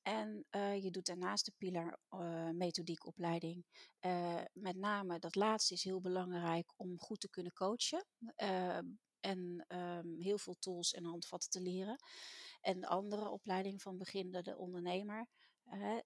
En 0.02 0.46
uh, 0.52 0.84
je 0.84 0.92
doet 0.92 1.06
daarnaast 1.06 1.46
de 1.46 1.54
pilar 1.58 2.00
uh, 2.10 2.50
methodiekopleiding. 2.50 3.66
Uh, 4.02 4.42
met 4.54 4.75
name 4.75 5.20
dat 5.20 5.36
laatste 5.36 5.74
is 5.74 5.84
heel 5.84 6.02
belangrijk 6.02 6.74
om 6.75 7.00
goed 7.00 7.20
te 7.20 7.30
kunnen 7.30 7.54
coachen. 7.54 8.06
en 9.20 9.66
um, 9.68 10.20
heel 10.20 10.38
veel 10.38 10.56
tools 10.60 10.94
en 10.94 11.06
handvatten 11.06 11.50
te 11.50 11.62
leren. 11.62 11.96
En 12.62 12.80
de 12.80 12.88
andere 12.88 13.30
opleiding 13.30 13.82
van 13.82 13.98
beginnende 13.98 14.58
ondernemer 14.58 15.28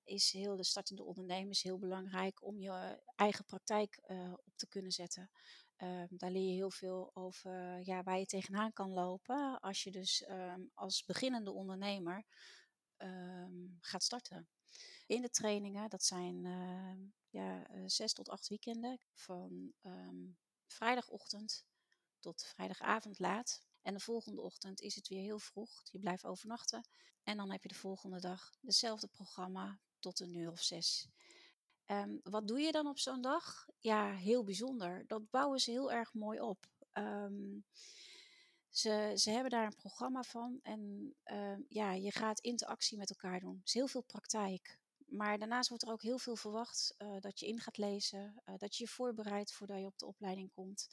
is 0.03 0.31
heel, 0.31 0.55
de 0.55 0.63
startende 0.63 1.03
ondernemer 1.03 1.49
is 1.49 1.63
heel 1.63 1.77
belangrijk 1.77 2.43
om 2.43 2.59
je 2.59 3.01
eigen 3.15 3.45
praktijk 3.45 3.99
op 4.35 4.53
te 4.55 4.67
kunnen 4.67 4.91
zetten. 4.91 5.29
Um, 5.83 6.07
daar 6.09 6.31
leer 6.31 6.49
je 6.49 6.55
heel 6.55 6.71
veel 6.71 7.11
over 7.13 7.79
ja, 7.83 8.03
waar 8.03 8.19
je 8.19 8.25
tegenaan 8.25 8.73
kan 8.73 8.91
lopen 8.91 9.59
als 9.59 9.83
je 9.83 9.91
dus 9.91 10.27
um, 10.29 10.71
als 10.73 11.05
beginnende 11.05 11.51
ondernemer 11.51 12.25
um, 12.97 13.77
gaat 13.81 14.03
starten. 14.03 14.47
In 15.05 15.21
de 15.21 15.29
trainingen, 15.29 15.89
dat 15.89 16.03
zijn 16.03 16.41
ja, 17.29 17.69
uh, 17.69 17.83
zes 17.85 18.13
tot 18.13 18.29
acht 18.29 18.47
weekenden, 18.47 18.99
van 19.13 19.73
vrijdagochtend 20.65 21.65
tot 22.19 22.45
vrijdagavond 22.45 23.19
laat. 23.19 23.65
En 23.81 23.93
de 23.93 23.99
volgende 23.99 24.41
ochtend 24.41 24.81
is 24.81 24.95
het 24.95 25.07
weer 25.07 25.21
heel 25.21 25.39
vroeg. 25.39 25.81
Je 25.91 25.99
blijft 25.99 26.25
overnachten. 26.25 26.87
En 27.23 27.37
dan 27.37 27.51
heb 27.51 27.63
je 27.63 27.69
de 27.69 27.75
volgende 27.75 28.19
dag 28.19 28.51
hetzelfde 28.61 29.07
programma 29.07 29.79
tot 29.99 30.19
een 30.19 30.35
uur 30.35 30.51
of 30.51 30.61
zes. 30.61 31.09
Um, 31.91 32.19
wat 32.23 32.47
doe 32.47 32.59
je 32.59 32.71
dan 32.71 32.87
op 32.87 32.99
zo'n 32.99 33.21
dag? 33.21 33.67
Ja, 33.79 34.13
heel 34.13 34.43
bijzonder. 34.43 35.03
Dat 35.07 35.29
bouwen 35.29 35.59
ze 35.59 35.71
heel 35.71 35.91
erg 35.91 36.13
mooi 36.13 36.39
op. 36.39 36.65
Um, 36.93 37.65
ze, 38.69 39.11
ze 39.15 39.29
hebben 39.31 39.51
daar 39.51 39.65
een 39.65 39.75
programma 39.75 40.23
van 40.23 40.59
en 40.63 41.13
uh, 41.25 41.57
ja, 41.67 41.93
je 41.93 42.11
gaat 42.11 42.39
interactie 42.39 42.97
met 42.97 43.09
elkaar 43.09 43.39
doen. 43.39 43.55
Er 43.55 43.61
is 43.65 43.73
heel 43.73 43.87
veel 43.87 44.01
praktijk. 44.01 44.79
Maar 44.97 45.37
daarnaast 45.37 45.69
wordt 45.69 45.83
er 45.83 45.91
ook 45.91 46.01
heel 46.01 46.17
veel 46.17 46.35
verwacht 46.35 46.95
uh, 46.97 47.19
dat 47.19 47.39
je 47.39 47.47
in 47.47 47.59
gaat 47.59 47.77
lezen, 47.77 48.41
uh, 48.45 48.55
dat 48.57 48.75
je 48.75 48.83
je 48.83 48.89
voorbereidt 48.89 49.53
voordat 49.53 49.79
je 49.79 49.85
op 49.85 49.97
de 49.97 50.05
opleiding 50.05 50.51
komt. 50.53 50.89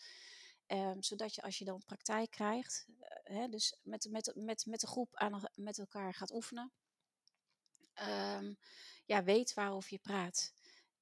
Ehm, 0.67 1.01
zodat 1.01 1.35
je 1.35 1.43
als 1.43 1.59
je 1.59 1.65
dan 1.65 1.85
praktijk 1.85 2.31
krijgt, 2.31 2.87
uh, 2.89 3.07
hè, 3.23 3.49
dus 3.49 3.79
met, 3.83 4.09
met, 4.11 4.33
met, 4.35 4.67
met 4.67 4.81
de 4.81 4.87
groep 4.87 5.17
aan, 5.17 5.43
met 5.55 5.79
elkaar 5.79 6.15
gaat 6.15 6.35
oefenen, 6.35 6.73
ja, 9.07 9.25
weet 9.25 9.55
waarover 9.55 9.93
je 9.93 9.99
praat. 9.99 10.53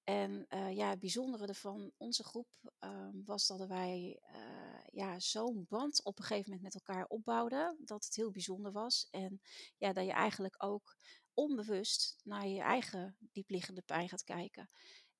En 0.04 0.46
uh, 0.48 0.72
ja, 0.72 0.90
het 0.90 0.98
bijzondere 0.98 1.54
van 1.54 1.92
onze 1.96 2.24
groep 2.24 2.48
um, 2.80 3.22
was 3.24 3.46
dat 3.46 3.66
wij 3.66 4.20
uh, 4.34 4.84
ja, 4.92 5.20
zo'n 5.20 5.66
band 5.68 6.04
op 6.04 6.18
een 6.18 6.24
gegeven 6.24 6.50
moment 6.52 6.74
met 6.74 6.74
elkaar 6.74 7.06
opbouwden. 7.06 7.76
Dat 7.84 8.04
het 8.04 8.16
heel 8.16 8.30
bijzonder 8.30 8.72
was. 8.72 9.08
En 9.10 9.40
ja, 9.78 9.92
dat 9.92 10.04
je 10.04 10.12
eigenlijk 10.12 10.64
ook 10.64 10.96
onbewust 11.34 12.16
naar 12.24 12.46
je 12.46 12.60
eigen 12.60 13.16
diepliggende 13.18 13.82
pijn 13.82 14.08
gaat 14.08 14.24
kijken. 14.24 14.70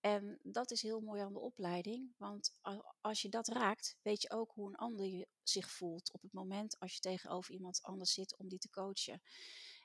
En 0.00 0.38
dat 0.42 0.70
is 0.70 0.82
heel 0.82 1.00
mooi 1.00 1.20
aan 1.20 1.32
de 1.32 1.40
opleiding, 1.40 2.14
want 2.16 2.52
als 3.00 3.22
je 3.22 3.28
dat 3.28 3.48
raakt, 3.48 3.96
weet 4.02 4.22
je 4.22 4.30
ook 4.30 4.50
hoe 4.50 4.68
een 4.68 4.76
ander 4.76 5.26
zich 5.42 5.70
voelt 5.70 6.12
op 6.12 6.22
het 6.22 6.32
moment 6.32 6.78
als 6.78 6.94
je 6.94 7.00
tegenover 7.00 7.54
iemand 7.54 7.82
anders 7.82 8.12
zit 8.12 8.36
om 8.36 8.48
die 8.48 8.58
te 8.58 8.70
coachen. 8.70 9.22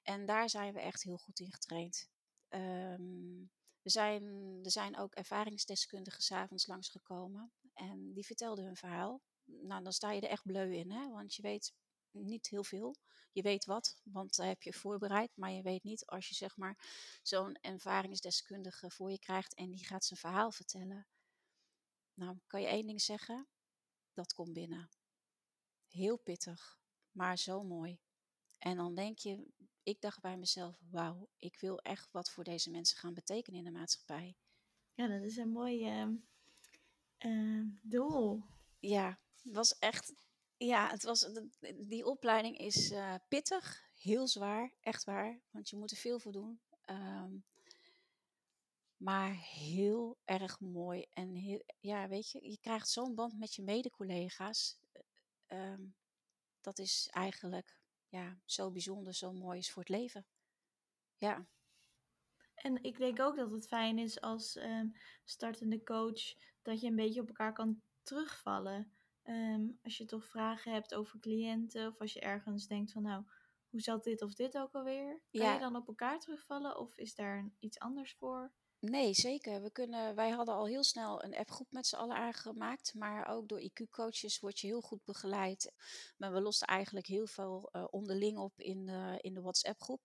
En 0.04 0.26
daar 0.26 0.50
zijn 0.50 0.74
we 0.74 0.80
echt 0.80 1.04
heel 1.04 1.18
goed 1.18 1.40
in 1.40 1.52
getraind. 1.52 2.10
Um, 2.50 3.52
er, 3.88 3.94
zijn, 3.94 4.24
er 4.64 4.72
zijn 4.72 4.98
ook 4.98 5.14
ervaringsdeskundigen 5.14 6.24
s'avonds 6.24 6.68
langsgekomen 6.68 7.52
en 7.74 8.14
die 8.14 8.26
vertelden 8.26 8.66
hun 8.66 8.76
verhaal. 8.76 9.22
Nou, 9.44 9.84
dan 9.84 9.94
sta 9.94 10.12
je 10.12 10.22
er 10.22 10.30
echt 10.30 10.46
bleu 10.46 10.76
in, 10.76 10.92
hè? 10.92 11.10
want 11.10 11.36
je 11.36 11.42
weet 11.42 11.74
niet 12.12 12.50
heel 12.50 12.64
veel. 12.64 12.96
Je 13.32 13.42
weet 13.42 13.66
wat, 13.66 14.02
want 14.04 14.36
daar 14.36 14.48
heb 14.48 14.62
je 14.62 14.74
voorbereid, 14.74 15.32
maar 15.36 15.52
je 15.52 15.62
weet 15.62 15.84
niet 15.84 16.06
als 16.06 16.30
je 16.30 16.36
zeg 16.36 16.58
maar 16.58 16.78
zo'n 17.22 17.56
ervaringsdeskundige 17.62 18.90
voor 18.90 19.12
je 19.12 19.20
krijgt 19.20 19.54
en 19.54 19.72
die 19.72 19.86
gaat 19.86 20.06
zijn 20.06 20.20
verhaal 20.20 20.52
vertellen. 20.52 21.08
Nou, 22.14 22.38
kan 22.48 22.62
je 22.62 22.68
één 22.68 22.88
ding 22.88 23.02
zeggen? 23.02 23.48
Dat 24.14 24.34
komt 24.34 24.54
binnen. 24.54 24.90
Heel 25.88 26.18
pittig, 26.18 26.80
maar 27.12 27.38
zo 27.38 27.64
mooi. 27.64 28.00
En 28.58 28.78
dan 28.78 28.96
denk 28.96 29.18
je, 29.18 29.48
ik 29.88 30.02
dacht 30.02 30.22
bij 30.22 30.38
mezelf, 30.38 30.80
wauw, 30.92 31.30
ik 31.38 31.60
wil 31.60 31.80
echt 31.80 32.12
wat 32.12 32.32
voor 32.32 32.44
deze 32.44 32.72
mensen 32.72 32.98
gaan 32.98 33.14
betekenen 33.14 33.60
in 33.60 33.66
de 33.66 33.80
maatschappij. 33.80 34.36
Ja, 34.94 35.08
dat 35.08 35.22
is 35.22 35.38
een 35.38 35.52
mooi 35.52 36.06
uh, 37.20 37.66
doel. 37.82 38.44
Ja, 38.80 39.20
het 39.44 39.54
was 39.54 39.78
echt 39.78 40.14
ja, 40.58 40.90
het 40.90 41.04
was, 41.04 41.30
die 41.76 42.06
opleiding 42.06 42.58
is 42.58 42.92
uh, 42.92 43.16
pittig, 43.28 43.84
heel 43.96 44.28
zwaar, 44.28 44.74
echt 44.82 45.04
waar. 45.04 45.40
Want 45.52 45.70
je 45.70 45.78
moet 45.78 45.92
er 45.92 45.98
veel 45.98 46.20
voor 46.20 46.32
doen. 46.32 46.60
Um, 46.86 47.44
maar 48.98 49.36
heel 49.36 50.18
erg 50.26 50.60
mooi. 50.60 51.06
En 51.14 51.36
heel, 51.36 51.64
ja, 51.80 52.08
weet 52.08 52.32
je, 52.32 52.50
je 52.50 52.58
krijgt 52.60 52.90
zo'n 52.90 53.16
band 53.16 53.40
met 53.40 53.56
je 53.56 53.64
mede-collega's. 53.64 54.78
Um, 55.48 55.96
dat 56.62 56.80
is 56.80 57.08
eigenlijk 57.12 57.77
ja, 58.08 58.40
zo 58.46 58.72
bijzonder, 58.72 59.14
zo 59.14 59.34
mooi 59.34 59.60
is 59.60 59.72
voor 59.72 59.84
het 59.84 59.92
leven. 59.92 60.26
Ja. 61.16 61.48
En 62.56 62.84
ik 62.84 62.98
denk 62.98 63.20
ook 63.20 63.36
dat 63.36 63.52
het 63.52 63.68
fijn 63.68 63.98
is 63.98 64.22
als 64.22 64.56
um, 64.56 64.94
startende 65.24 65.84
coach 65.84 66.36
dat 66.62 66.82
je 66.82 66.88
een 66.88 66.96
beetje 66.96 67.22
op 67.22 67.28
elkaar 67.28 67.54
kan 67.54 67.82
terugvallen. 68.02 68.92
Um, 69.24 69.80
als 69.84 69.98
je 69.98 70.06
toch 70.06 70.26
vragen 70.26 70.74
hebt 70.74 70.96
over 70.96 71.20
cliënten 71.20 71.88
of 71.88 72.00
als 72.00 72.14
je 72.14 72.20
ergens 72.20 72.68
denkt 72.68 72.92
van 72.92 73.02
nou, 73.02 73.24
hoe 73.70 73.82
zat 73.82 74.04
dit 74.04 74.22
of 74.22 74.34
dit 74.34 74.58
ook 74.58 74.74
alweer? 74.74 75.22
Kan 75.32 75.42
ja. 75.42 75.54
je 75.54 75.60
dan 75.60 75.76
op 75.76 75.88
elkaar 75.88 76.20
terugvallen 76.20 76.78
of 76.78 76.98
is 76.98 77.16
daar 77.16 77.50
iets 77.60 77.80
anders 77.80 78.14
voor? 78.14 78.52
Nee, 78.80 79.14
zeker. 79.14 79.62
We 79.62 79.72
kunnen, 79.72 80.16
wij 80.16 80.30
hadden 80.30 80.56
al 80.56 80.68
heel 80.68 80.84
snel 80.84 81.24
een 81.24 81.36
appgroep 81.36 81.72
met 81.72 81.88
z'n 81.88 81.96
allen 81.96 82.16
aangemaakt. 82.16 82.94
Maar 82.94 83.28
ook 83.28 83.48
door 83.48 83.62
IQ-coaches 83.62 84.40
word 84.40 84.60
je 84.60 84.68
heel 84.68 84.82
goed 84.82 85.04
begeleid. 85.04 85.74
Maar 86.18 86.34
we 86.34 86.42
losten 86.42 86.68
eigenlijk 86.68 87.08
heel 87.08 87.28
veel 87.28 87.70
uh, 87.72 87.86
onderling 87.90 88.38
op 88.38 88.60
in 88.62 88.86
de, 88.86 89.18
in 89.22 89.34
de 89.34 89.42
WhatsApp-groep. 89.42 90.02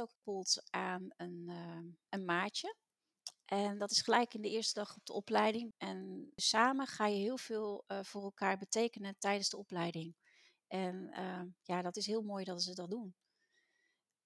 Ook 0.00 0.10
gekoppeld 0.10 0.62
aan 0.70 1.08
een, 1.16 1.44
uh, 1.48 1.94
een 2.08 2.24
maatje. 2.24 2.76
En 3.44 3.78
dat 3.78 3.90
is 3.90 4.02
gelijk 4.02 4.34
in 4.34 4.40
de 4.40 4.50
eerste 4.50 4.78
dag 4.78 4.96
op 4.96 5.04
de 5.04 5.12
opleiding. 5.12 5.74
En 5.78 6.30
samen 6.34 6.86
ga 6.86 7.06
je 7.06 7.16
heel 7.16 7.38
veel 7.38 7.84
uh, 7.88 7.98
voor 8.02 8.22
elkaar 8.22 8.58
betekenen 8.58 9.18
tijdens 9.18 9.48
de 9.48 9.56
opleiding. 9.56 10.14
En 10.66 11.10
ja, 11.62 11.82
dat 11.82 11.96
is 11.96 12.06
heel 12.06 12.22
mooi 12.22 12.44
dat 12.44 12.62
ze 12.62 12.74
dat 12.74 12.90
doen. 12.90 13.14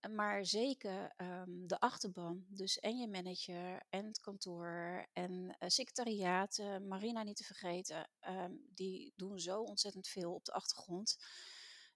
Maar 0.09 0.45
zeker 0.47 1.12
um, 1.16 1.66
de 1.66 1.80
achterban, 1.80 2.45
dus 2.49 2.78
en 2.78 2.99
je 2.99 3.09
manager 3.09 3.83
en 3.88 4.07
het 4.07 4.21
kantoor 4.21 5.07
en 5.12 5.57
uh, 5.61 6.78
Marina 6.78 7.23
niet 7.23 7.37
te 7.37 7.45
vergeten, 7.45 8.11
um, 8.28 8.64
die 8.75 9.12
doen 9.16 9.38
zo 9.38 9.62
ontzettend 9.62 10.09
veel 10.09 10.35
op 10.35 10.45
de 10.45 10.52
achtergrond. 10.52 11.16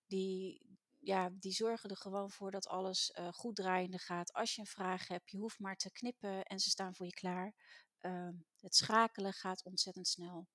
Die, 0.06 0.66
ja, 0.99 1.30
die 1.32 1.52
zorgen 1.52 1.90
er 1.90 1.96
gewoon 1.96 2.30
voor 2.30 2.50
dat 2.50 2.66
alles 2.66 3.12
uh, 3.18 3.28
goed 3.32 3.56
draaiende 3.56 3.99
gaat. 3.99 4.32
Als 4.32 4.54
je 4.54 4.61
een 4.61 4.66
vraag 4.66 5.08
hebt, 5.08 5.30
je 5.30 5.38
hoeft 5.38 5.58
maar 5.58 5.76
te 5.76 5.92
knippen 5.92 6.42
en 6.44 6.61
ze 6.61 6.70
staan 6.70 6.94
voor 6.94 7.06
je 7.06 7.14
klaar. 7.14 7.54
Uh, 8.00 8.28
het 8.61 8.75
schakelen 8.75 9.32
gaat 9.32 9.64
ontzettend 9.64 10.08
snel. 10.08 10.46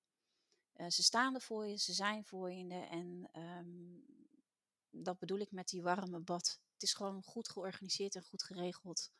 Uh, 0.76 0.88
ze 0.88 1.02
staan 1.02 1.34
er 1.34 1.40
voor 1.40 1.66
je, 1.66 1.76
ze 1.76 1.92
zijn 1.92 2.24
voor 2.24 2.52
je 2.52 2.74
en 2.74 3.30
dat 4.90 5.18
bedoel 5.18 5.38
ik 5.38 5.50
met 5.50 5.68
die 5.68 5.82
warme 5.82 6.20
bad. 6.20 6.60
Het 6.80 6.88
is 6.88 6.94
gewoon 6.94 7.22
goed 7.22 7.48
georganiseerd 7.48 8.14
en 8.14 8.22
goed 8.22 8.42
geregeld. 8.42 9.10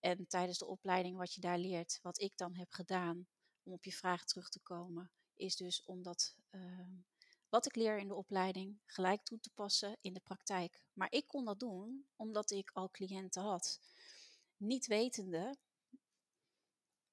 En 0.00 0.26
tijdens 0.26 0.58
de 0.58 0.66
opleiding 0.66 1.16
wat 1.16 1.34
je 1.34 1.40
daar 1.40 1.58
leert, 1.58 1.98
wat 2.02 2.20
ik 2.20 2.32
dan 2.36 2.54
heb 2.54 2.72
gedaan 2.72 3.26
om 3.62 3.72
op 3.72 3.84
je 3.84 3.92
vraag 3.92 4.24
terug 4.24 4.48
te 4.48 4.60
komen, 4.60 5.10
is 5.34 5.56
dus 5.56 5.84
om 5.84 6.02
dat 6.02 6.34
wat 7.48 7.66
ik 7.66 7.74
leer 7.76 7.98
in 7.98 8.08
de 8.08 8.14
opleiding 8.14 8.80
gelijk 8.84 9.22
toe 9.22 9.40
te 9.40 9.50
passen 9.54 9.96
in 10.00 10.12
de 10.12 10.20
praktijk. 10.20 10.82
Maar 10.92 11.12
ik 11.12 11.26
kon 11.26 11.44
dat 11.44 11.60
doen 11.60 12.06
omdat 12.16 12.50
ik 12.50 12.70
al 12.72 12.90
cliënten 12.90 13.42
had. 13.42 13.80
Niet 14.56 14.86
wetende 14.86 15.56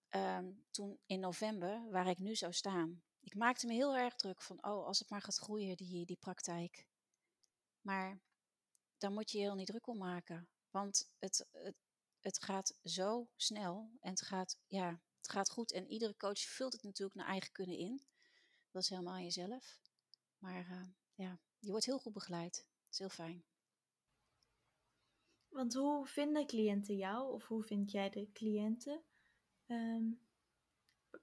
um, 0.09 0.65
toen 0.71 0.99
in 1.05 1.19
november 1.19 1.89
waar 1.89 2.07
ik 2.07 2.19
nu 2.19 2.35
zou 2.35 2.53
staan. 2.53 3.03
Ik 3.19 3.35
maakte 3.35 3.67
me 3.67 3.73
heel 3.73 3.95
erg 3.95 4.15
druk 4.15 4.41
van, 4.41 4.65
oh, 4.65 4.85
als 4.85 4.99
het 4.99 5.09
maar 5.09 5.21
gaat 5.21 5.37
groeien, 5.37 5.77
die, 5.77 6.05
die 6.05 6.17
praktijk. 6.19 6.87
Maar 7.81 8.19
daar 8.97 9.11
moet 9.11 9.31
je 9.31 9.37
je 9.37 9.43
heel 9.43 9.55
niet 9.55 9.67
druk 9.67 9.87
om 9.87 9.97
maken. 9.97 10.49
Want 10.69 11.09
het, 11.19 11.49
het, 11.51 11.75
het 12.19 12.43
gaat 12.43 12.79
zo 12.83 13.29
snel 13.35 13.91
en 13.99 14.09
het 14.09 14.21
gaat, 14.21 14.57
ja, 14.67 15.01
het 15.17 15.29
gaat 15.29 15.49
goed. 15.49 15.71
En 15.71 15.87
iedere 15.87 16.17
coach 16.17 16.39
vult 16.39 16.73
het 16.73 16.83
natuurlijk 16.83 17.17
naar 17.17 17.27
eigen 17.27 17.51
kunnen 17.51 17.77
in. 17.77 18.01
Dat 18.71 18.81
is 18.81 18.89
helemaal 18.89 19.13
aan 19.13 19.23
jezelf. 19.23 19.79
Maar 20.37 20.69
uh, 20.69 20.87
ja, 21.13 21.39
je 21.59 21.69
wordt 21.69 21.85
heel 21.85 21.99
goed 21.99 22.13
begeleid. 22.13 22.55
Dat 22.55 22.91
is 22.91 22.99
heel 22.99 23.09
fijn. 23.09 23.45
Want 25.47 25.73
hoe 25.73 26.05
vinden 26.05 26.47
cliënten 26.47 26.95
jou 26.95 27.33
of 27.33 27.47
hoe 27.47 27.63
vind 27.63 27.91
jij 27.91 28.09
de 28.09 28.31
cliënten 28.31 29.03
um, 29.67 30.21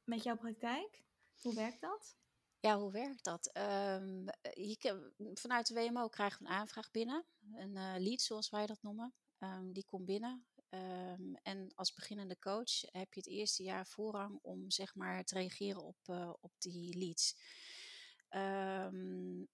met 0.04 0.22
jouw 0.22 0.36
praktijk? 0.36 1.04
Hoe 1.40 1.54
werkt 1.54 1.80
dat? 1.80 2.16
Ja, 2.62 2.78
hoe 2.78 2.92
werkt 2.92 3.24
dat? 3.24 3.50
Um, 3.56 4.24
je, 4.54 5.12
vanuit 5.34 5.66
de 5.66 5.74
WMO 5.74 6.08
krijgen 6.08 6.42
we 6.42 6.48
een 6.48 6.54
aanvraag 6.54 6.90
binnen. 6.90 7.24
Een 7.54 7.76
uh, 7.76 7.94
lead, 7.98 8.20
zoals 8.20 8.50
wij 8.50 8.66
dat 8.66 8.82
noemen. 8.82 9.14
Um, 9.38 9.72
die 9.72 9.84
komt 9.84 10.04
binnen. 10.04 10.46
Um, 10.70 11.36
en 11.42 11.72
als 11.74 11.92
beginnende 11.92 12.38
coach 12.38 12.80
heb 12.80 13.14
je 13.14 13.20
het 13.20 13.26
eerste 13.26 13.62
jaar 13.62 13.86
voorrang 13.86 14.38
om 14.42 14.70
zeg 14.70 14.94
maar, 14.94 15.24
te 15.24 15.34
reageren 15.34 15.82
op, 15.82 15.96
uh, 16.10 16.32
op 16.40 16.52
die 16.58 16.98
leads. 16.98 17.36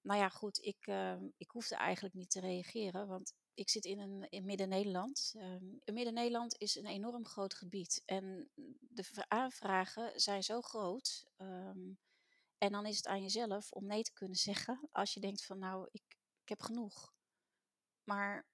Nou 0.02 0.18
ja, 0.18 0.28
goed, 0.28 0.64
ik, 0.64 0.86
ik 1.36 1.50
hoefde 1.50 1.76
eigenlijk 1.76 2.14
niet 2.14 2.30
te 2.30 2.40
reageren, 2.40 3.06
want 3.06 3.34
ik 3.54 3.70
zit 3.70 3.84
in, 3.84 3.98
een, 3.98 4.26
in 4.28 4.44
Midden-Nederland. 4.44 5.34
Midden-Nederland 5.84 6.58
is 6.58 6.74
een 6.74 6.86
enorm 6.86 7.26
groot 7.26 7.54
gebied 7.54 8.02
en 8.04 8.50
de 8.80 9.24
aanvragen 9.28 10.20
zijn 10.20 10.42
zo 10.42 10.60
groot. 10.60 11.26
En 12.58 12.72
dan 12.72 12.86
is 12.86 12.96
het 12.96 13.06
aan 13.06 13.22
jezelf 13.22 13.72
om 13.72 13.86
nee 13.86 14.02
te 14.02 14.12
kunnen 14.12 14.36
zeggen 14.36 14.88
als 14.92 15.14
je 15.14 15.20
denkt 15.20 15.44
van 15.44 15.58
nou, 15.58 15.88
ik, 15.90 16.04
ik 16.42 16.48
heb 16.48 16.60
genoeg. 16.60 17.14
Maar 18.04 18.46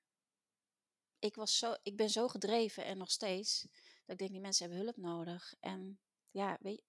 ik, 1.18 1.34
was 1.34 1.58
zo, 1.58 1.75
ik 1.82 1.96
ben 1.96 2.11
zo 2.11 2.28
gedreven 2.28 2.84
en 2.84 2.99
nog 2.99 3.11
steeds 3.11 3.62
dat 3.62 4.12
ik 4.12 4.18
denk 4.18 4.30
die 4.30 4.40
mensen 4.40 4.66
hebben 4.66 4.84
hulp 4.84 4.96
nodig. 4.96 5.54
En 5.61 6.00
ja, 6.30 6.58
weet 6.61 6.76
je, 6.76 6.84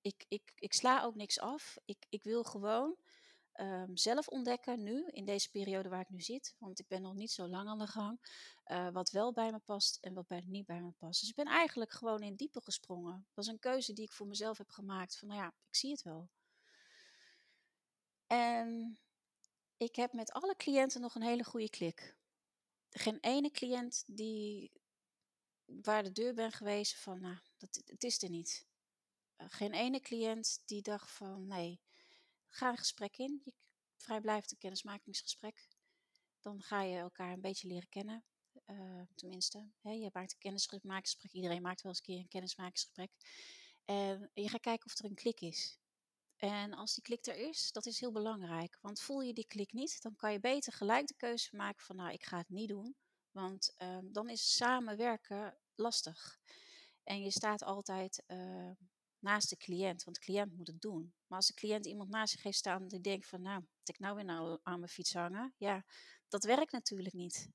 ik, 0.00 0.24
ik, 0.28 0.52
ik 0.54 0.72
sla 0.72 1.02
ook 1.02 1.14
niks 1.14 1.40
af. 1.40 1.76
Ik, 1.84 2.06
ik 2.08 2.22
wil 2.22 2.42
gewoon 2.42 2.96
um, 3.54 3.96
zelf 3.96 4.28
ontdekken 4.28 4.82
nu, 4.82 5.06
in 5.06 5.24
deze 5.24 5.50
periode 5.50 5.88
waar 5.88 6.00
ik 6.00 6.08
nu 6.08 6.20
zit. 6.20 6.54
Want 6.58 6.80
ik 6.80 6.88
ben 6.88 7.02
nog 7.02 7.14
niet 7.14 7.30
zo 7.30 7.48
lang 7.48 7.68
aan 7.68 7.78
de 7.78 7.86
gang. 7.86 8.20
Uh, 8.66 8.90
wat 8.90 9.10
wel 9.10 9.32
bij 9.32 9.50
me 9.50 9.58
past 9.58 9.96
en 10.00 10.14
wat 10.14 10.26
bij, 10.26 10.42
niet 10.46 10.66
bij 10.66 10.80
me 10.80 10.90
past. 10.90 11.20
Dus 11.20 11.28
ik 11.28 11.34
ben 11.34 11.46
eigenlijk 11.46 11.92
gewoon 11.92 12.22
in 12.22 12.36
diepe 12.36 12.60
gesprongen. 12.60 13.12
Dat 13.12 13.34
was 13.34 13.46
een 13.46 13.58
keuze 13.58 13.92
die 13.92 14.04
ik 14.04 14.12
voor 14.12 14.26
mezelf 14.26 14.58
heb 14.58 14.70
gemaakt. 14.70 15.18
Van 15.18 15.28
nou 15.28 15.40
ja, 15.40 15.46
ik 15.46 15.76
zie 15.76 15.90
het 15.90 16.02
wel. 16.02 16.28
En 18.30 18.98
ik 19.76 19.96
heb 19.96 20.12
met 20.12 20.32
alle 20.32 20.56
cliënten 20.56 21.00
nog 21.00 21.14
een 21.14 21.22
hele 21.22 21.44
goede 21.44 21.70
klik. 21.70 22.16
Geen 22.90 23.18
ene 23.20 23.50
cliënt 23.50 24.04
die 24.06 24.72
waar 25.64 26.02
de 26.02 26.12
deur 26.12 26.34
ben 26.34 26.52
geweest 26.52 26.96
van, 26.96 27.20
nou, 27.20 27.36
dat, 27.56 27.82
het 27.86 28.04
is 28.04 28.22
er 28.22 28.30
niet. 28.30 28.66
Eh, 29.36 29.46
geen 29.50 29.72
ene 29.72 30.00
cliënt 30.00 30.62
die 30.64 30.82
dacht 30.82 31.10
van 31.10 31.46
nee, 31.46 31.80
ga 32.48 32.70
een 32.70 32.76
gesprek 32.76 33.16
in. 33.16 33.40
Je 33.44 33.52
vrijblijvend 33.96 34.50
een 34.50 34.58
kennismakingsgesprek. 34.58 35.68
Dan 36.40 36.62
ga 36.62 36.82
je 36.82 36.98
elkaar 36.98 37.32
een 37.32 37.40
beetje 37.40 37.68
leren 37.68 37.88
kennen. 37.88 38.24
Uh, 38.66 39.02
tenminste, 39.14 39.70
hè, 39.80 39.90
je 39.90 40.10
maakt 40.12 40.32
een 40.32 40.38
kennismakingsgesprek. 40.38 41.32
Iedereen 41.32 41.62
maakt 41.62 41.82
wel 41.82 41.92
eens 41.92 42.00
een 42.00 42.06
keer 42.06 42.18
een 42.18 42.28
kennismakingsgesprek. 42.28 43.10
En 43.84 44.30
je 44.34 44.48
gaat 44.48 44.60
kijken 44.60 44.86
of 44.86 44.98
er 44.98 45.04
een 45.04 45.14
klik 45.14 45.40
is. 45.40 45.79
En 46.40 46.74
als 46.74 46.94
die 46.94 47.02
klik 47.02 47.26
er 47.26 47.36
is, 47.36 47.72
dat 47.72 47.86
is 47.86 48.00
heel 48.00 48.12
belangrijk. 48.12 48.78
Want 48.80 49.00
voel 49.00 49.20
je 49.20 49.32
die 49.32 49.46
klik 49.46 49.72
niet, 49.72 50.02
dan 50.02 50.16
kan 50.16 50.32
je 50.32 50.40
beter 50.40 50.72
gelijk 50.72 51.06
de 51.06 51.16
keuze 51.16 51.56
maken 51.56 51.84
van 51.84 51.96
nou, 51.96 52.12
ik 52.12 52.24
ga 52.24 52.36
het 52.36 52.48
niet 52.48 52.68
doen. 52.68 52.96
Want 53.30 53.74
um, 53.78 54.12
dan 54.12 54.28
is 54.28 54.56
samenwerken 54.56 55.58
lastig. 55.74 56.38
En 57.04 57.22
je 57.22 57.30
staat 57.30 57.62
altijd 57.62 58.24
uh, 58.26 58.70
naast 59.18 59.50
de 59.50 59.56
cliënt, 59.56 60.04
want 60.04 60.16
de 60.16 60.22
cliënt 60.22 60.56
moet 60.56 60.66
het 60.66 60.80
doen. 60.80 61.14
Maar 61.26 61.38
als 61.38 61.46
de 61.46 61.54
cliënt 61.54 61.86
iemand 61.86 62.10
naast 62.10 62.32
zich 62.32 62.42
heeft 62.42 62.58
staan 62.58 62.88
die 62.88 63.00
denkt 63.00 63.26
van 63.26 63.42
nou, 63.42 63.60
moet 63.60 63.88
ik 63.88 63.98
nou 63.98 64.14
weer 64.14 64.24
nou 64.24 64.58
aan 64.62 64.78
mijn 64.78 64.90
fiets 64.90 65.14
hangen? 65.14 65.54
Ja, 65.56 65.84
dat 66.28 66.44
werkt 66.44 66.72
natuurlijk 66.72 67.14
niet. 67.14 67.48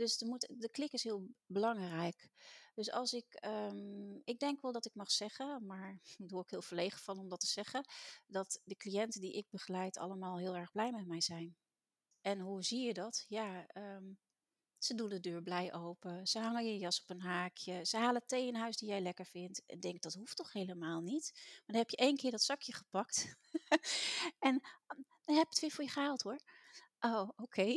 Dus 0.00 0.16
de, 0.16 0.26
moet, 0.26 0.48
de 0.50 0.70
klik 0.70 0.92
is 0.92 1.02
heel 1.02 1.28
belangrijk. 1.46 2.28
Dus 2.74 2.90
als 2.90 3.12
ik, 3.12 3.44
um, 3.44 4.20
ik 4.24 4.38
denk 4.38 4.62
wel 4.62 4.72
dat 4.72 4.86
ik 4.86 4.94
mag 4.94 5.10
zeggen, 5.10 5.66
maar 5.66 6.00
daar 6.18 6.28
word 6.28 6.44
ik 6.44 6.50
heel 6.50 6.62
verlegen 6.62 6.98
van 6.98 7.18
om 7.18 7.28
dat 7.28 7.40
te 7.40 7.46
zeggen, 7.46 7.84
dat 8.26 8.60
de 8.64 8.76
cliënten 8.76 9.20
die 9.20 9.32
ik 9.32 9.46
begeleid 9.50 9.98
allemaal 9.98 10.38
heel 10.38 10.56
erg 10.56 10.72
blij 10.72 10.90
met 10.90 11.06
mij 11.06 11.20
zijn. 11.20 11.56
En 12.20 12.40
hoe 12.40 12.62
zie 12.62 12.86
je 12.86 12.94
dat? 12.94 13.24
Ja, 13.28 13.66
um, 13.74 14.18
ze 14.78 14.94
doen 14.94 15.08
de 15.08 15.20
deur 15.20 15.42
blij 15.42 15.74
open. 15.74 16.26
Ze 16.26 16.38
hangen 16.38 16.64
je 16.64 16.78
jas 16.78 17.02
op 17.02 17.10
een 17.10 17.20
haakje. 17.20 17.84
Ze 17.84 17.96
halen 17.96 18.26
thee 18.26 18.46
in 18.46 18.54
huis 18.54 18.76
die 18.76 18.88
jij 18.88 19.00
lekker 19.00 19.26
vindt. 19.26 19.62
En 19.66 19.80
denk, 19.80 20.02
dat 20.02 20.14
hoeft 20.14 20.36
toch 20.36 20.52
helemaal 20.52 21.00
niet? 21.00 21.30
Maar 21.34 21.62
dan 21.66 21.76
heb 21.76 21.90
je 21.90 21.96
één 21.96 22.16
keer 22.16 22.30
dat 22.30 22.42
zakje 22.42 22.74
gepakt. 22.74 23.36
en 24.48 24.60
dan 25.24 25.36
heb 25.36 25.44
je 25.44 25.50
het 25.50 25.60
weer 25.60 25.70
voor 25.70 25.84
je 25.84 25.90
gehaald 25.90 26.22
hoor. 26.22 26.40
Oh, 27.00 27.28
oké. 27.36 27.76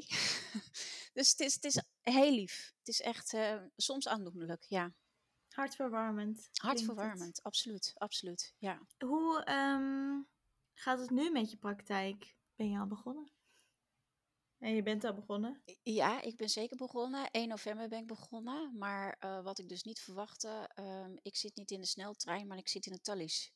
dus 1.13 1.29
het 1.29 1.39
is, 1.39 1.53
het 1.53 1.63
is 1.63 1.81
heel 2.01 2.31
lief. 2.31 2.73
Het 2.77 2.87
is 2.87 3.01
echt 3.01 3.33
uh, 3.33 3.61
soms 3.75 4.07
aandoenlijk, 4.07 4.63
ja. 4.63 4.93
Hartverwarmend. 5.49 6.49
Hartverwarmend, 6.51 7.43
absoluut, 7.43 7.93
absoluut, 7.97 8.53
ja. 8.57 8.81
Hoe 8.97 9.51
um, 9.51 10.27
gaat 10.73 10.99
het 10.99 11.09
nu 11.09 11.31
met 11.31 11.51
je 11.51 11.57
praktijk? 11.57 12.35
Ben 12.55 12.69
je 12.69 12.79
al 12.79 12.87
begonnen? 12.87 13.31
En 14.63 14.75
je 14.75 14.83
bent 14.83 15.03
al 15.03 15.13
begonnen? 15.13 15.63
Ja, 15.83 16.21
ik 16.21 16.37
ben 16.37 16.49
zeker 16.49 16.77
begonnen. 16.77 17.31
1 17.31 17.47
november 17.47 17.89
ben 17.89 17.99
ik 17.99 18.07
begonnen. 18.07 18.77
Maar 18.77 19.17
uh, 19.19 19.43
wat 19.43 19.59
ik 19.59 19.69
dus 19.69 19.83
niet 19.83 19.99
verwachtte, 19.99 20.69
um, 20.75 21.19
ik 21.21 21.35
zit 21.35 21.55
niet 21.55 21.71
in 21.71 21.79
de 21.79 21.87
sneltrein, 21.87 22.47
maar 22.47 22.57
ik 22.57 22.67
zit 22.67 22.85
in 22.85 22.93
de 22.93 23.01
tallies. 23.01 23.51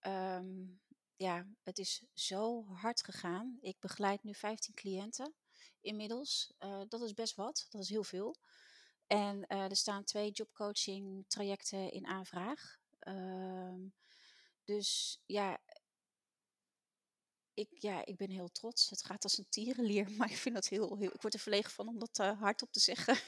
Um, 0.00 0.80
ja, 1.20 1.46
het 1.62 1.78
is 1.78 2.02
zo 2.14 2.64
hard 2.66 3.04
gegaan. 3.04 3.58
Ik 3.60 3.76
begeleid 3.80 4.22
nu 4.22 4.34
15 4.34 4.74
cliënten 4.74 5.34
inmiddels. 5.80 6.52
Uh, 6.60 6.80
dat 6.88 7.02
is 7.02 7.14
best 7.14 7.34
wat, 7.34 7.66
dat 7.70 7.82
is 7.82 7.88
heel 7.88 8.04
veel. 8.04 8.36
En 9.06 9.44
uh, 9.48 9.64
er 9.64 9.76
staan 9.76 10.04
twee 10.04 10.30
jobcoaching 10.30 11.24
trajecten 11.28 11.92
in 11.92 12.06
aanvraag. 12.06 12.78
Um, 13.08 13.94
dus 14.64 15.20
ja, 15.26 15.60
ik, 17.54 17.68
ja, 17.70 18.04
ik 18.04 18.16
ben 18.16 18.30
heel 18.30 18.50
trots. 18.50 18.90
Het 18.90 19.04
gaat 19.04 19.24
als 19.24 19.38
een 19.38 19.48
tierenlier, 19.48 20.10
maar 20.18 20.30
ik 20.30 20.36
vind 20.36 20.54
dat 20.54 20.68
heel, 20.68 20.96
heel 20.96 21.14
ik 21.14 21.22
word 21.22 21.34
er 21.34 21.40
verlegen 21.40 21.70
van 21.70 21.88
om 21.88 21.98
dat 21.98 22.18
uh, 22.20 22.40
hardop 22.40 22.72
te 22.72 22.80
zeggen. 22.80 23.18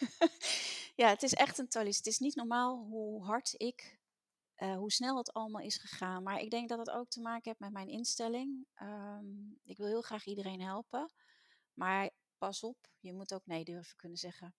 ja, 1.03 1.09
het 1.09 1.23
is 1.23 1.35
echt 1.35 1.59
een 1.59 1.69
talis. 1.69 1.97
Het 1.97 2.07
is 2.07 2.19
niet 2.19 2.35
normaal 2.35 2.85
hoe 2.85 3.25
hard 3.25 3.55
ik 3.57 4.01
uh, 4.63 4.77
hoe 4.77 4.93
snel 4.93 5.17
het 5.17 5.33
allemaal 5.33 5.63
is 5.63 5.77
gegaan. 5.77 6.23
Maar 6.23 6.41
ik 6.41 6.51
denk 6.51 6.69
dat 6.69 6.79
het 6.79 6.91
ook 6.91 7.09
te 7.09 7.21
maken 7.21 7.43
heeft 7.45 7.59
met 7.59 7.73
mijn 7.73 7.89
instelling. 7.89 8.67
Um, 8.83 9.59
ik 9.65 9.77
wil 9.77 9.87
heel 9.87 10.03
graag 10.03 10.27
iedereen 10.27 10.61
helpen. 10.61 11.13
Maar 11.75 12.11
pas 12.39 12.63
op, 12.63 12.77
je 13.01 13.13
moet 13.13 13.35
ook 13.35 13.47
nee 13.47 13.65
durven 13.65 13.97
kunnen 13.97 14.19
zeggen. 14.19 14.55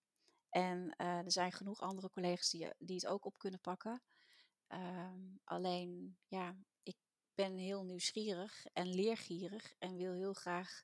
En 0.49 0.95
uh, 0.97 1.17
er 1.17 1.31
zijn 1.31 1.51
genoeg 1.51 1.81
andere 1.81 2.09
collega's 2.09 2.49
die, 2.49 2.69
die 2.77 2.95
het 2.95 3.07
ook 3.07 3.25
op 3.25 3.37
kunnen 3.37 3.59
pakken. 3.59 4.01
Um, 4.67 5.39
alleen, 5.43 6.17
ja, 6.27 6.55
ik 6.83 6.95
ben 7.33 7.57
heel 7.57 7.83
nieuwsgierig 7.83 8.65
en 8.73 8.87
leergierig 8.87 9.73
en 9.79 9.95
wil 9.95 10.13
heel 10.13 10.33
graag 10.33 10.83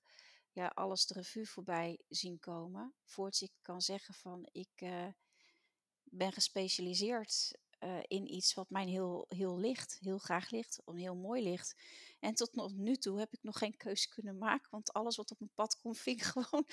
ja, 0.51 0.67
alles 0.67 1.05
de 1.05 1.13
revue 1.13 1.45
voorbij 1.45 1.99
zien 2.07 2.39
komen. 2.39 2.93
Voordat 3.03 3.41
ik 3.41 3.51
kan 3.61 3.81
zeggen 3.81 4.13
van 4.13 4.49
ik 4.51 4.81
uh, 4.81 5.07
ben 6.03 6.31
gespecialiseerd 6.31 7.57
uh, 7.79 7.99
in 8.07 8.33
iets 8.33 8.53
wat 8.53 8.69
mij 8.69 8.85
heel, 8.85 9.25
heel 9.27 9.59
ligt, 9.59 9.97
heel 10.01 10.17
graag 10.17 10.49
ligt, 10.49 10.81
heel 10.85 11.15
mooi 11.15 11.43
ligt. 11.43 11.75
En 12.19 12.33
tot 12.33 12.73
nu 12.75 12.95
toe 12.95 13.19
heb 13.19 13.33
ik 13.33 13.43
nog 13.43 13.57
geen 13.57 13.77
keuze 13.77 14.09
kunnen 14.09 14.37
maken, 14.37 14.67
want 14.71 14.93
alles 14.93 15.15
wat 15.15 15.31
op 15.31 15.39
mijn 15.39 15.51
pad 15.53 15.79
komt 15.81 15.97
vind 16.07 16.19
ik 16.19 16.25
gewoon 16.25 16.65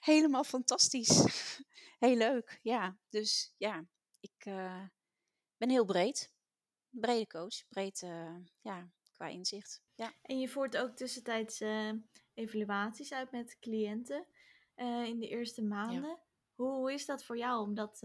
helemaal 0.00 0.44
fantastisch. 0.44 1.24
heel 1.98 2.16
leuk, 2.16 2.60
ja. 2.62 2.98
Dus 3.08 3.54
ja, 3.56 3.86
ik 4.20 4.44
uh, 4.44 4.84
ben 5.56 5.70
heel 5.70 5.84
breed. 5.84 6.32
Brede 6.90 7.26
coach, 7.26 7.68
breed 7.68 8.02
uh, 8.02 8.36
ja, 8.60 8.90
qua 9.12 9.26
inzicht. 9.26 9.82
Ja. 9.94 10.12
En 10.22 10.38
je 10.38 10.48
voert 10.48 10.76
ook 10.76 10.96
tussentijds 10.96 11.62
evaluaties 12.34 13.12
uit 13.12 13.30
met 13.30 13.56
cliënten 13.60 14.26
in 15.04 15.18
de 15.18 15.28
eerste 15.28 15.62
maanden. 15.62 16.08
Ja. 16.08 16.22
Hoe, 16.54 16.72
hoe, 16.72 16.92
is 16.92 17.06
dat 17.06 17.24
voor 17.24 17.36
jou 17.38 17.62
om 17.62 17.74
dat 17.74 18.02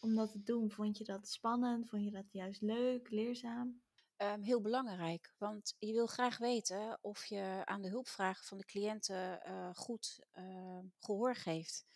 om 0.00 0.14
dat 0.14 0.32
te 0.32 0.42
doen? 0.42 0.70
Vond 0.70 0.98
je 0.98 1.04
dat 1.04 1.28
spannend? 1.28 1.88
Vond 1.88 2.04
je 2.04 2.10
dat 2.10 2.32
juist 2.32 2.60
leuk, 2.60 3.10
leerzaam? 3.10 3.82
Um, 4.16 4.42
heel 4.42 4.60
belangrijk, 4.60 5.34
want 5.38 5.74
je 5.78 5.92
wil 5.92 6.06
graag 6.06 6.38
weten 6.38 6.98
of 7.00 7.24
je 7.24 7.62
aan 7.64 7.82
de 7.82 7.88
hulpvragen 7.88 8.44
van 8.44 8.58
de 8.58 8.64
cliënten 8.64 9.40
uh, 9.46 9.70
goed 9.74 10.26
uh, 10.38 10.78
gehoor 10.98 11.34
geeft. 11.34 11.86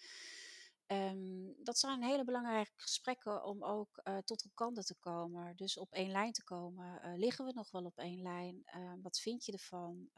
Um, 0.87 1.55
dat 1.63 1.79
zijn 1.79 2.03
hele 2.03 2.25
belangrijke 2.25 2.73
gesprekken 2.77 3.45
om 3.45 3.65
ook 3.65 4.01
uh, 4.05 4.19
tot 4.19 4.45
elkaar 4.45 4.85
te 4.85 4.95
komen. 4.99 5.57
Dus 5.57 5.79
op 5.79 5.93
één 5.93 6.11
lijn 6.11 6.33
te 6.33 6.45
komen. 6.45 7.19
liggen 7.19 7.45
we 7.45 7.53
nog 7.53 7.71
wel 7.71 7.85
op 7.85 7.99
één 7.99 8.23
lijn? 8.23 8.63
Ehm, 8.65 9.01
wat 9.01 9.19
vind 9.19 9.45
je 9.45 9.53
ervan? 9.53 10.11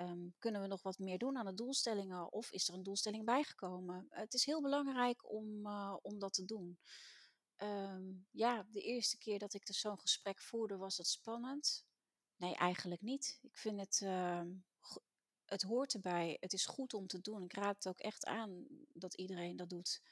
Um, 0.00 0.34
kunnen 0.38 0.60
we 0.60 0.66
nog 0.66 0.82
wat 0.82 0.98
meer 0.98 1.18
doen 1.18 1.36
aan 1.36 1.46
de 1.46 1.54
doelstellingen 1.54 2.32
of 2.32 2.52
is 2.52 2.68
er 2.68 2.74
een 2.74 2.82
doelstelling 2.82 3.24
bijgekomen? 3.24 4.06
het 4.10 4.34
is 4.34 4.44
heel 4.44 4.62
belangrijk 4.62 5.30
om, 5.32 5.66
uh, 5.66 5.96
om 6.02 6.18
dat 6.18 6.32
te 6.32 6.44
doen. 6.44 6.78
Um, 7.56 8.26
ja, 8.30 8.66
de 8.72 8.80
eerste 8.80 9.18
keer 9.18 9.38
dat 9.38 9.54
ik 9.54 9.66
dus 9.66 9.80
zo'n 9.80 10.00
gesprek 10.00 10.42
voerde, 10.42 10.76
was 10.76 10.96
het 10.96 11.06
spannend. 11.06 11.84
Nee, 12.36 12.54
eigenlijk 12.54 13.00
niet. 13.00 13.38
Ik 13.42 13.56
vind 13.56 13.80
het, 13.80 14.00
uh, 14.04 14.42
het 15.44 15.62
hoort 15.62 15.94
erbij. 15.94 16.36
Het 16.40 16.52
is 16.52 16.66
goed 16.66 16.94
om 16.94 17.06
te 17.06 17.20
doen. 17.20 17.42
Ik 17.42 17.52
raad 17.52 17.74
het 17.74 17.88
ook 17.88 18.00
echt 18.00 18.24
aan 18.24 18.66
dat 18.92 19.14
iedereen 19.14 19.56
dat 19.56 19.68
doet. 19.68 20.02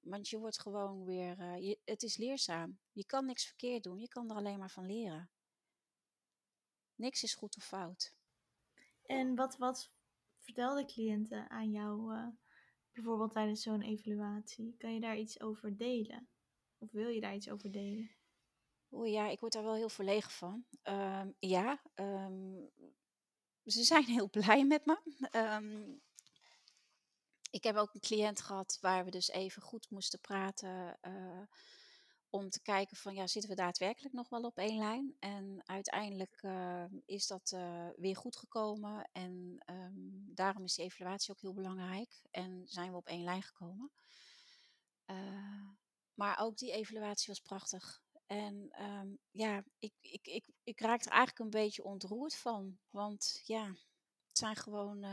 Want 0.00 0.28
je 0.28 0.38
wordt 0.38 0.60
gewoon 0.60 1.04
weer, 1.04 1.56
je, 1.56 1.78
het 1.84 2.02
is 2.02 2.16
leerzaam. 2.16 2.78
Je 2.92 3.04
kan 3.04 3.26
niks 3.26 3.46
verkeerd 3.46 3.82
doen, 3.82 3.98
je 3.98 4.08
kan 4.08 4.30
er 4.30 4.36
alleen 4.36 4.58
maar 4.58 4.70
van 4.70 4.86
leren. 4.86 5.30
Niks 6.94 7.22
is 7.22 7.34
goed 7.34 7.56
of 7.56 7.64
fout. 7.64 8.14
En 9.10 9.34
wat, 9.34 9.56
wat 9.56 9.92
vertelden 10.38 10.86
cliënten 10.86 11.50
aan 11.50 11.70
jou, 11.70 12.14
uh, 12.14 12.26
bijvoorbeeld 12.92 13.32
tijdens 13.32 13.62
zo'n 13.62 13.82
evaluatie? 13.82 14.74
Kan 14.78 14.94
je 14.94 15.00
daar 15.00 15.16
iets 15.16 15.40
over 15.40 15.76
delen? 15.76 16.28
Of 16.78 16.90
wil 16.90 17.08
je 17.08 17.20
daar 17.20 17.34
iets 17.34 17.50
over 17.50 17.70
delen? 17.70 18.10
O 18.88 19.04
ja, 19.04 19.28
ik 19.28 19.40
word 19.40 19.52
daar 19.52 19.62
wel 19.62 19.74
heel 19.74 19.88
verlegen 19.88 20.30
van. 20.30 20.64
Um, 20.82 21.34
ja, 21.38 21.82
um, 21.94 22.70
ze 23.64 23.84
zijn 23.84 24.04
heel 24.04 24.30
blij 24.38 24.64
met 24.64 24.86
me. 24.86 25.00
Um, 25.36 26.00
ik 27.50 27.64
heb 27.64 27.76
ook 27.76 27.94
een 27.94 28.00
cliënt 28.00 28.40
gehad 28.40 28.78
waar 28.80 29.04
we 29.04 29.10
dus 29.10 29.28
even 29.28 29.62
goed 29.62 29.90
moesten 29.90 30.20
praten. 30.20 30.98
Uh, 31.02 31.42
om 32.30 32.50
te 32.50 32.62
kijken 32.62 32.96
van 32.96 33.14
ja, 33.14 33.26
zitten 33.26 33.50
we 33.50 33.56
daadwerkelijk 33.56 34.14
nog 34.14 34.28
wel 34.28 34.42
op 34.42 34.56
één 34.58 34.78
lijn? 34.78 35.16
En 35.18 35.62
uiteindelijk 35.64 36.42
uh, 36.42 36.84
is 37.04 37.26
dat 37.26 37.52
uh, 37.54 37.88
weer 37.96 38.16
goed 38.16 38.36
gekomen 38.36 39.08
en 39.12 39.64
um, 39.66 40.30
daarom 40.34 40.64
is 40.64 40.74
die 40.74 40.84
evaluatie 40.84 41.30
ook 41.30 41.40
heel 41.40 41.54
belangrijk 41.54 42.22
en 42.30 42.62
zijn 42.66 42.90
we 42.90 42.96
op 42.96 43.06
één 43.06 43.24
lijn 43.24 43.42
gekomen. 43.42 43.90
Uh, 45.06 45.68
maar 46.14 46.38
ook 46.38 46.56
die 46.56 46.72
evaluatie 46.72 47.26
was 47.26 47.40
prachtig. 47.40 48.02
En 48.26 48.82
um, 48.82 49.18
ja, 49.30 49.64
ik, 49.78 49.92
ik, 50.00 50.26
ik, 50.26 50.44
ik 50.62 50.80
raak 50.80 51.04
er 51.04 51.10
eigenlijk 51.10 51.38
een 51.38 51.60
beetje 51.60 51.84
ontroerd 51.84 52.36
van. 52.36 52.78
Want 52.90 53.40
ja, 53.44 53.66
het 54.26 54.38
zijn 54.38 54.56
gewoon 54.56 55.04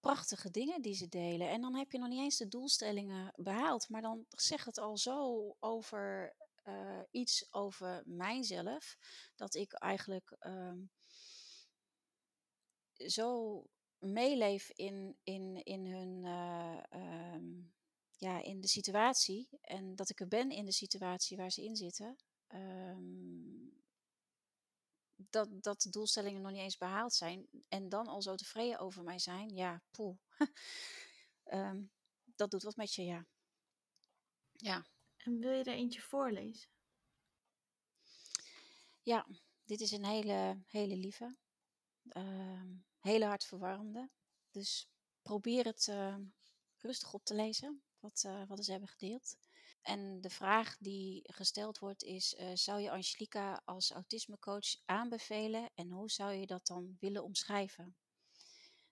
prachtige 0.00 0.50
dingen 0.50 0.82
die 0.82 0.94
ze 0.94 1.08
delen. 1.08 1.48
En 1.48 1.60
dan 1.60 1.74
heb 1.74 1.92
je 1.92 1.98
nog 1.98 2.08
niet 2.08 2.20
eens 2.20 2.36
de 2.36 2.48
doelstellingen 2.48 3.32
behaald, 3.36 3.88
maar 3.88 4.02
dan 4.02 4.24
zegt 4.28 4.66
het 4.66 4.78
al 4.78 4.98
zo 4.98 5.56
over 5.58 6.34
uh, 6.64 7.00
iets 7.10 7.46
over 7.50 8.02
mijzelf, 8.06 8.96
dat 9.36 9.54
ik 9.54 9.72
eigenlijk 9.72 10.36
um, 10.40 10.90
zo 12.96 13.62
meeleef 13.98 14.70
in, 14.70 15.16
in, 15.22 15.64
in 15.64 15.86
hun. 15.86 16.24
Uh, 16.24 16.82
um, 17.34 17.72
ja, 18.20 18.42
in 18.42 18.60
de 18.60 18.68
situatie 18.68 19.48
en 19.60 19.94
dat 19.94 20.10
ik 20.10 20.20
er 20.20 20.28
ben 20.28 20.50
in 20.50 20.64
de 20.64 20.72
situatie 20.72 21.36
waar 21.36 21.50
ze 21.50 21.64
in 21.64 21.76
zitten. 21.76 22.16
Um, 22.54 23.69
dat, 25.30 25.62
dat 25.62 25.80
de 25.80 25.90
doelstellingen 25.90 26.42
nog 26.42 26.50
niet 26.50 26.60
eens 26.60 26.76
behaald 26.76 27.14
zijn 27.14 27.48
en 27.68 27.88
dan 27.88 28.06
al 28.06 28.22
zo 28.22 28.34
tevreden 28.34 28.78
over 28.78 29.02
mij 29.02 29.18
zijn, 29.18 29.54
ja, 29.54 29.82
poeh. 29.90 30.16
Ehm, 31.44 31.82
dat 32.24 32.50
doet 32.50 32.62
wat 32.62 32.76
met 32.76 32.94
je, 32.94 33.04
ja. 33.04 33.26
Ja. 34.52 34.86
En 35.16 35.40
wil 35.40 35.52
je 35.52 35.64
er 35.64 35.74
eentje 35.74 36.00
voorlezen? 36.00 36.68
Ja, 39.02 39.26
dit 39.64 39.80
is 39.80 39.90
een 39.90 40.04
hele, 40.04 40.62
hele 40.66 40.96
lieve, 40.96 41.36
uh, 42.02 42.64
hele 42.98 43.24
hartverwarmende. 43.24 44.10
Dus 44.50 44.88
probeer 45.22 45.64
het 45.64 45.86
uh, 45.86 46.16
rustig 46.78 47.14
op 47.14 47.24
te 47.24 47.34
lezen, 47.34 47.82
wat, 47.98 48.22
uh, 48.26 48.42
wat 48.46 48.64
ze 48.64 48.70
hebben 48.70 48.88
gedeeld. 48.88 49.36
En 49.82 50.20
de 50.20 50.30
vraag 50.30 50.76
die 50.78 51.22
gesteld 51.32 51.78
wordt 51.78 52.02
is: 52.02 52.34
uh, 52.34 52.50
zou 52.54 52.80
je 52.80 52.90
Angelica 52.90 53.62
als 53.64 53.90
autismecoach 53.90 54.76
aanbevelen 54.84 55.70
en 55.74 55.90
hoe 55.90 56.10
zou 56.10 56.32
je 56.32 56.46
dat 56.46 56.66
dan 56.66 56.96
willen 56.98 57.24
omschrijven? 57.24 57.96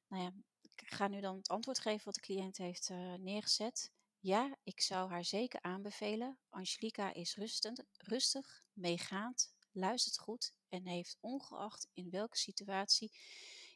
Nou 0.06 0.22
ja, 0.22 0.32
ik 0.60 0.82
ga 0.86 1.08
nu 1.08 1.20
dan 1.20 1.36
het 1.36 1.48
antwoord 1.48 1.78
geven 1.78 2.04
wat 2.04 2.14
de 2.14 2.20
cliënt 2.20 2.56
heeft 2.56 2.88
uh, 2.90 3.14
neergezet. 3.14 3.92
Ja, 4.20 4.56
ik 4.62 4.80
zou 4.80 5.10
haar 5.10 5.24
zeker 5.24 5.62
aanbevelen. 5.62 6.38
Angelica 6.48 7.12
is 7.12 7.36
rustend, 7.36 7.84
rustig, 7.96 8.62
meegaand, 8.72 9.52
luistert 9.72 10.18
goed 10.18 10.54
en 10.68 10.86
heeft 10.86 11.16
ongeacht 11.20 11.88
in 11.92 12.10
welke 12.10 12.36
situatie 12.36 13.12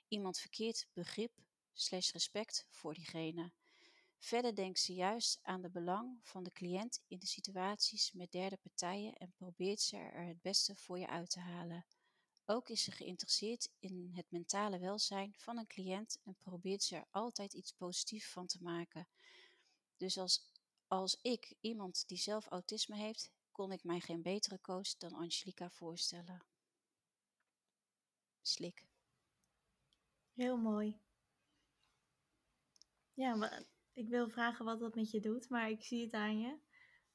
iemand 0.09 0.39
verkeerd 0.39 0.87
begrip 0.93 1.33
slash 1.73 2.13
respect 2.13 2.67
voor 2.71 2.95
diegene. 2.95 3.53
Verder 4.23 4.55
denkt 4.55 4.79
ze 4.79 4.95
juist 4.95 5.39
aan 5.43 5.63
de 5.63 5.71
belang 5.71 6.19
van 6.23 6.43
de 6.43 6.53
cliënt 6.53 7.03
in 7.07 7.19
de 7.19 7.27
situaties 7.27 8.13
met 8.13 8.33
derde 8.33 8.57
partijen 8.57 9.15
en 9.15 9.33
probeert 9.33 9.81
ze 9.81 9.97
er 9.97 10.27
het 10.27 10.41
beste 10.41 10.77
voor 10.77 10.99
je 10.99 11.09
uit 11.09 11.31
te 11.31 11.41
halen. 11.41 11.87
Ook 12.45 12.69
is 12.69 12.83
ze 12.83 12.91
geïnteresseerd 12.91 13.69
in 13.79 14.11
het 14.15 14.31
mentale 14.31 14.79
welzijn 14.79 15.35
van 15.37 15.59
een 15.59 15.67
cliënt 15.67 16.19
en 16.25 16.37
probeert 16.39 16.83
ze 16.83 16.97
er 16.97 17.07
altijd 17.11 17.53
iets 17.53 17.73
positiefs 17.73 18.31
van 18.31 18.47
te 18.47 18.63
maken. 18.63 19.09
Dus 19.97 20.19
als, 20.19 20.51
als 20.87 21.19
ik, 21.23 21.55
iemand 21.61 22.09
die 22.09 22.19
zelf 22.19 22.47
autisme 22.47 22.97
heeft, 22.97 23.31
kon 23.51 23.73
ik 23.73 23.85
mij 23.85 24.01
geen 24.01 24.23
betere 24.23 24.61
coach 24.61 24.97
dan 24.97 25.13
Angelica 25.13 25.71
voorstellen. 25.71 26.45
Slik. 28.43 28.87
Heel 30.33 30.57
mooi. 30.57 31.01
Ja, 33.15 33.35
maar 33.35 33.71
ik 33.93 34.09
wil 34.09 34.29
vragen 34.29 34.65
wat 34.65 34.81
dat 34.81 34.95
met 34.95 35.11
je 35.11 35.21
doet, 35.21 35.49
maar 35.49 35.71
ik 35.71 35.83
zie 35.83 36.05
het 36.05 36.13
aan 36.13 36.41
je. 36.41 36.59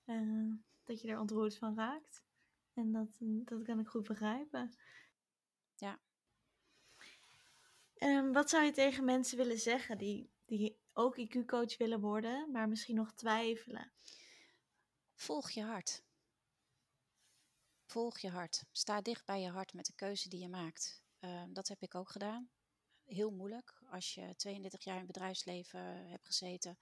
Uh, 0.06 0.54
dat 0.84 1.02
je 1.02 1.08
er 1.08 1.20
ontroerd 1.20 1.58
van 1.58 1.76
raakt. 1.76 2.24
En 2.74 2.92
dat, 2.92 3.08
dat 3.20 3.64
kan 3.64 3.80
ik 3.80 3.88
goed 3.88 4.08
begrijpen. 4.08 4.78
Ja. 5.76 6.00
Um, 8.00 8.34
wat 8.34 8.50
zou 8.50 8.64
je 8.64 8.72
tegen 8.72 9.06
mensen 9.06 9.38
willen 9.38 9.60
zeggen 9.60 9.98
die, 9.98 10.32
die 10.46 10.80
ook 10.94 11.18
IQ-coach 11.18 11.78
willen 11.78 12.00
worden, 12.00 12.52
maar 12.52 12.68
misschien 12.68 12.96
nog 12.96 13.14
twijfelen? 13.14 13.92
Volg 15.16 15.50
je 15.50 15.64
hart. 15.64 16.04
Volg 17.86 18.20
je 18.20 18.30
hart. 18.30 18.66
Sta 18.72 19.02
dicht 19.02 19.26
bij 19.26 19.42
je 19.42 19.50
hart 19.50 19.74
met 19.74 19.86
de 19.86 19.96
keuze 19.96 20.30
die 20.30 20.40
je 20.40 20.50
maakt. 20.50 21.02
Uh, 21.20 21.44
dat 21.50 21.68
heb 21.68 21.82
ik 21.82 21.96
ook 21.96 22.10
gedaan. 22.10 22.50
Heel 23.08 23.32
moeilijk 23.32 23.82
als 23.90 24.14
je 24.14 24.36
32 24.36 24.84
jaar 24.84 25.00
in 25.00 25.06
bedrijfsleven 25.06 26.10
hebt 26.10 26.26
gezeten. 26.26 26.78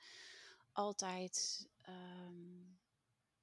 Altijd 0.71 1.67
um, 1.89 2.79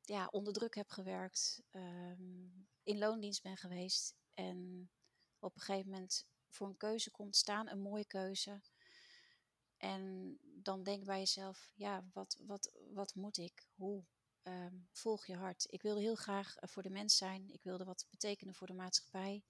ja, 0.01 0.27
onder 0.27 0.53
druk 0.53 0.75
hebt 0.75 0.93
gewerkt. 0.93 1.63
Um, 1.71 2.69
in 2.83 2.99
loondienst 2.99 3.43
ben 3.43 3.57
geweest. 3.57 4.15
En 4.35 4.91
op 5.39 5.55
een 5.55 5.61
gegeven 5.61 5.91
moment 5.91 6.27
voor 6.49 6.67
een 6.67 6.77
keuze 6.77 7.11
komt 7.11 7.37
staan, 7.37 7.69
een 7.69 7.81
mooie 7.81 8.07
keuze. 8.07 8.61
En 9.77 10.39
dan 10.43 10.83
denk 10.83 11.05
bij 11.05 11.19
jezelf, 11.19 11.71
ja, 11.75 12.05
wat, 12.13 12.39
wat, 12.47 12.71
wat 12.93 13.15
moet 13.15 13.37
ik? 13.37 13.67
Hoe? 13.75 14.05
Um, 14.43 14.89
volg 14.93 15.27
je 15.27 15.37
hart. 15.37 15.67
Ik 15.71 15.83
wilde 15.83 16.01
heel 16.01 16.15
graag 16.15 16.55
voor 16.61 16.83
de 16.83 16.91
mens 16.91 17.17
zijn. 17.17 17.51
Ik 17.51 17.63
wilde 17.63 17.85
wat 17.85 18.07
betekenen 18.11 18.55
voor 18.55 18.67
de 18.67 18.73
maatschappij. 18.73 19.45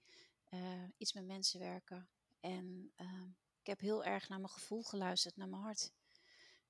Uh, 0.49 0.83
iets 0.97 1.13
met 1.13 1.25
mensen 1.25 1.59
werken. 1.59 2.09
En 2.43 2.91
uh, 2.97 3.23
ik 3.59 3.67
heb 3.67 3.79
heel 3.79 4.03
erg 4.03 4.29
naar 4.29 4.39
mijn 4.39 4.51
gevoel 4.51 4.83
geluisterd, 4.83 5.35
naar 5.35 5.49
mijn 5.49 5.61
hart. 5.61 5.93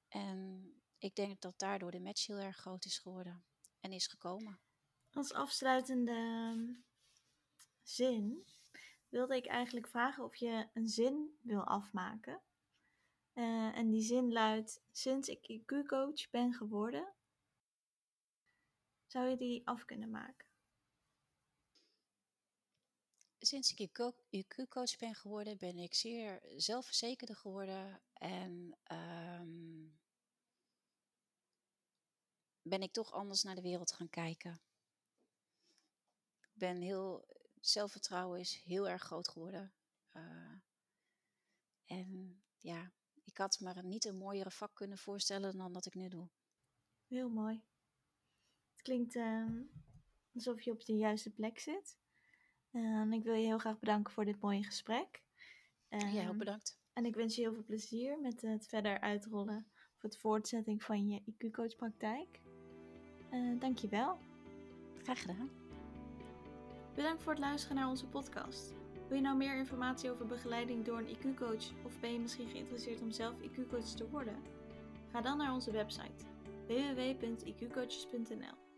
En 0.07 0.67
ik 0.97 1.15
denk 1.15 1.41
dat 1.41 1.59
daardoor 1.59 1.91
de 1.91 1.99
match 1.99 2.27
heel 2.27 2.38
erg 2.38 2.57
groot 2.57 2.86
is 2.86 2.97
geworden 2.97 3.45
en 3.79 3.91
is 3.91 4.07
gekomen. 4.07 4.59
Als 5.12 5.33
afsluitende 5.33 6.83
zin 7.81 8.45
wilde 9.09 9.36
ik 9.36 9.45
eigenlijk 9.45 9.88
vragen 9.88 10.23
of 10.23 10.36
je 10.36 10.69
een 10.73 10.88
zin 10.88 11.38
wil 11.41 11.63
afmaken. 11.63 12.41
Uh, 13.33 13.77
en 13.77 13.89
die 13.89 14.03
zin 14.03 14.31
luidt: 14.31 14.81
Sinds 14.91 15.27
ik 15.27 15.47
IQ-coach 15.47 16.29
ben 16.29 16.53
geworden, 16.53 17.13
zou 19.05 19.27
je 19.27 19.38
die 19.38 19.67
af 19.67 19.86
kunnen 19.86 20.09
maken? 20.09 20.52
Sinds 23.53 23.73
ik 23.73 24.13
IQ-coach 24.29 24.97
ben 24.97 25.15
geworden, 25.15 25.57
ben 25.57 25.77
ik 25.77 25.93
zeer 25.93 26.41
zelfverzekerder 26.55 27.35
geworden 27.35 28.01
en 28.13 28.77
um, 28.91 29.99
ben 32.61 32.81
ik 32.81 32.91
toch 32.91 33.11
anders 33.11 33.43
naar 33.43 33.55
de 33.55 33.61
wereld 33.61 33.91
gaan 33.91 34.09
kijken. 34.09 34.61
Ik 36.41 36.51
ben 36.53 36.81
heel, 36.81 37.25
zelfvertrouwen 37.59 38.39
is 38.39 38.61
heel 38.63 38.89
erg 38.89 39.01
groot 39.01 39.29
geworden. 39.29 39.73
Uh, 40.13 40.55
en 41.85 42.41
ja, 42.57 42.91
ik 43.23 43.37
had 43.37 43.59
me 43.59 43.81
niet 43.83 44.05
een 44.05 44.17
mooiere 44.17 44.51
vak 44.51 44.75
kunnen 44.75 44.97
voorstellen 44.97 45.57
dan 45.57 45.73
dat 45.73 45.85
ik 45.85 45.93
nu 45.93 46.09
doe. 46.09 46.29
Heel 47.07 47.29
mooi. 47.29 47.63
Het 48.71 48.81
klinkt 48.81 49.15
uh, 49.15 49.61
alsof 50.33 50.61
je 50.61 50.71
op 50.71 50.85
de 50.85 50.95
juiste 50.95 51.29
plek 51.29 51.59
zit. 51.59 52.01
En 52.73 53.13
ik 53.13 53.23
wil 53.23 53.33
je 53.33 53.45
heel 53.45 53.57
graag 53.57 53.79
bedanken 53.79 54.13
voor 54.13 54.25
dit 54.25 54.41
mooie 54.41 54.63
gesprek. 54.63 55.21
ja, 55.89 56.05
heel 56.05 56.36
bedankt. 56.36 56.81
En 56.93 57.05
ik 57.05 57.15
wens 57.15 57.36
je 57.36 57.41
heel 57.41 57.53
veel 57.53 57.63
plezier 57.63 58.19
met 58.19 58.41
het 58.41 58.67
verder 58.67 58.99
uitrollen 58.99 59.67
of 59.95 60.01
het 60.01 60.17
voortzetting 60.17 60.83
van 60.83 61.09
je 61.09 61.21
IQ-coach 61.21 61.75
praktijk. 61.75 62.39
Uh, 63.31 63.59
Dank 63.59 63.77
je 63.77 63.88
wel. 63.88 64.17
Graag 65.03 65.21
gedaan. 65.21 65.49
Bedankt 66.95 67.23
voor 67.23 67.31
het 67.31 67.41
luisteren 67.41 67.75
naar 67.75 67.89
onze 67.89 68.07
podcast. 68.07 68.73
Wil 69.07 69.17
je 69.17 69.23
nou 69.23 69.38
meer 69.38 69.57
informatie 69.57 70.12
over 70.12 70.25
begeleiding 70.25 70.86
door 70.86 70.97
een 70.97 71.15
IQ-coach 71.15 71.86
of 71.86 71.99
ben 71.99 72.13
je 72.13 72.19
misschien 72.19 72.49
geïnteresseerd 72.49 73.01
om 73.01 73.12
zelf 73.12 73.36
IQ-coach 73.41 73.95
te 73.95 74.09
worden? 74.09 74.41
Ga 75.12 75.21
dan 75.21 75.38
naar 75.38 75.53
onze 75.53 75.71
website 75.71 76.25
www.iqcoaches.nl 76.67 78.72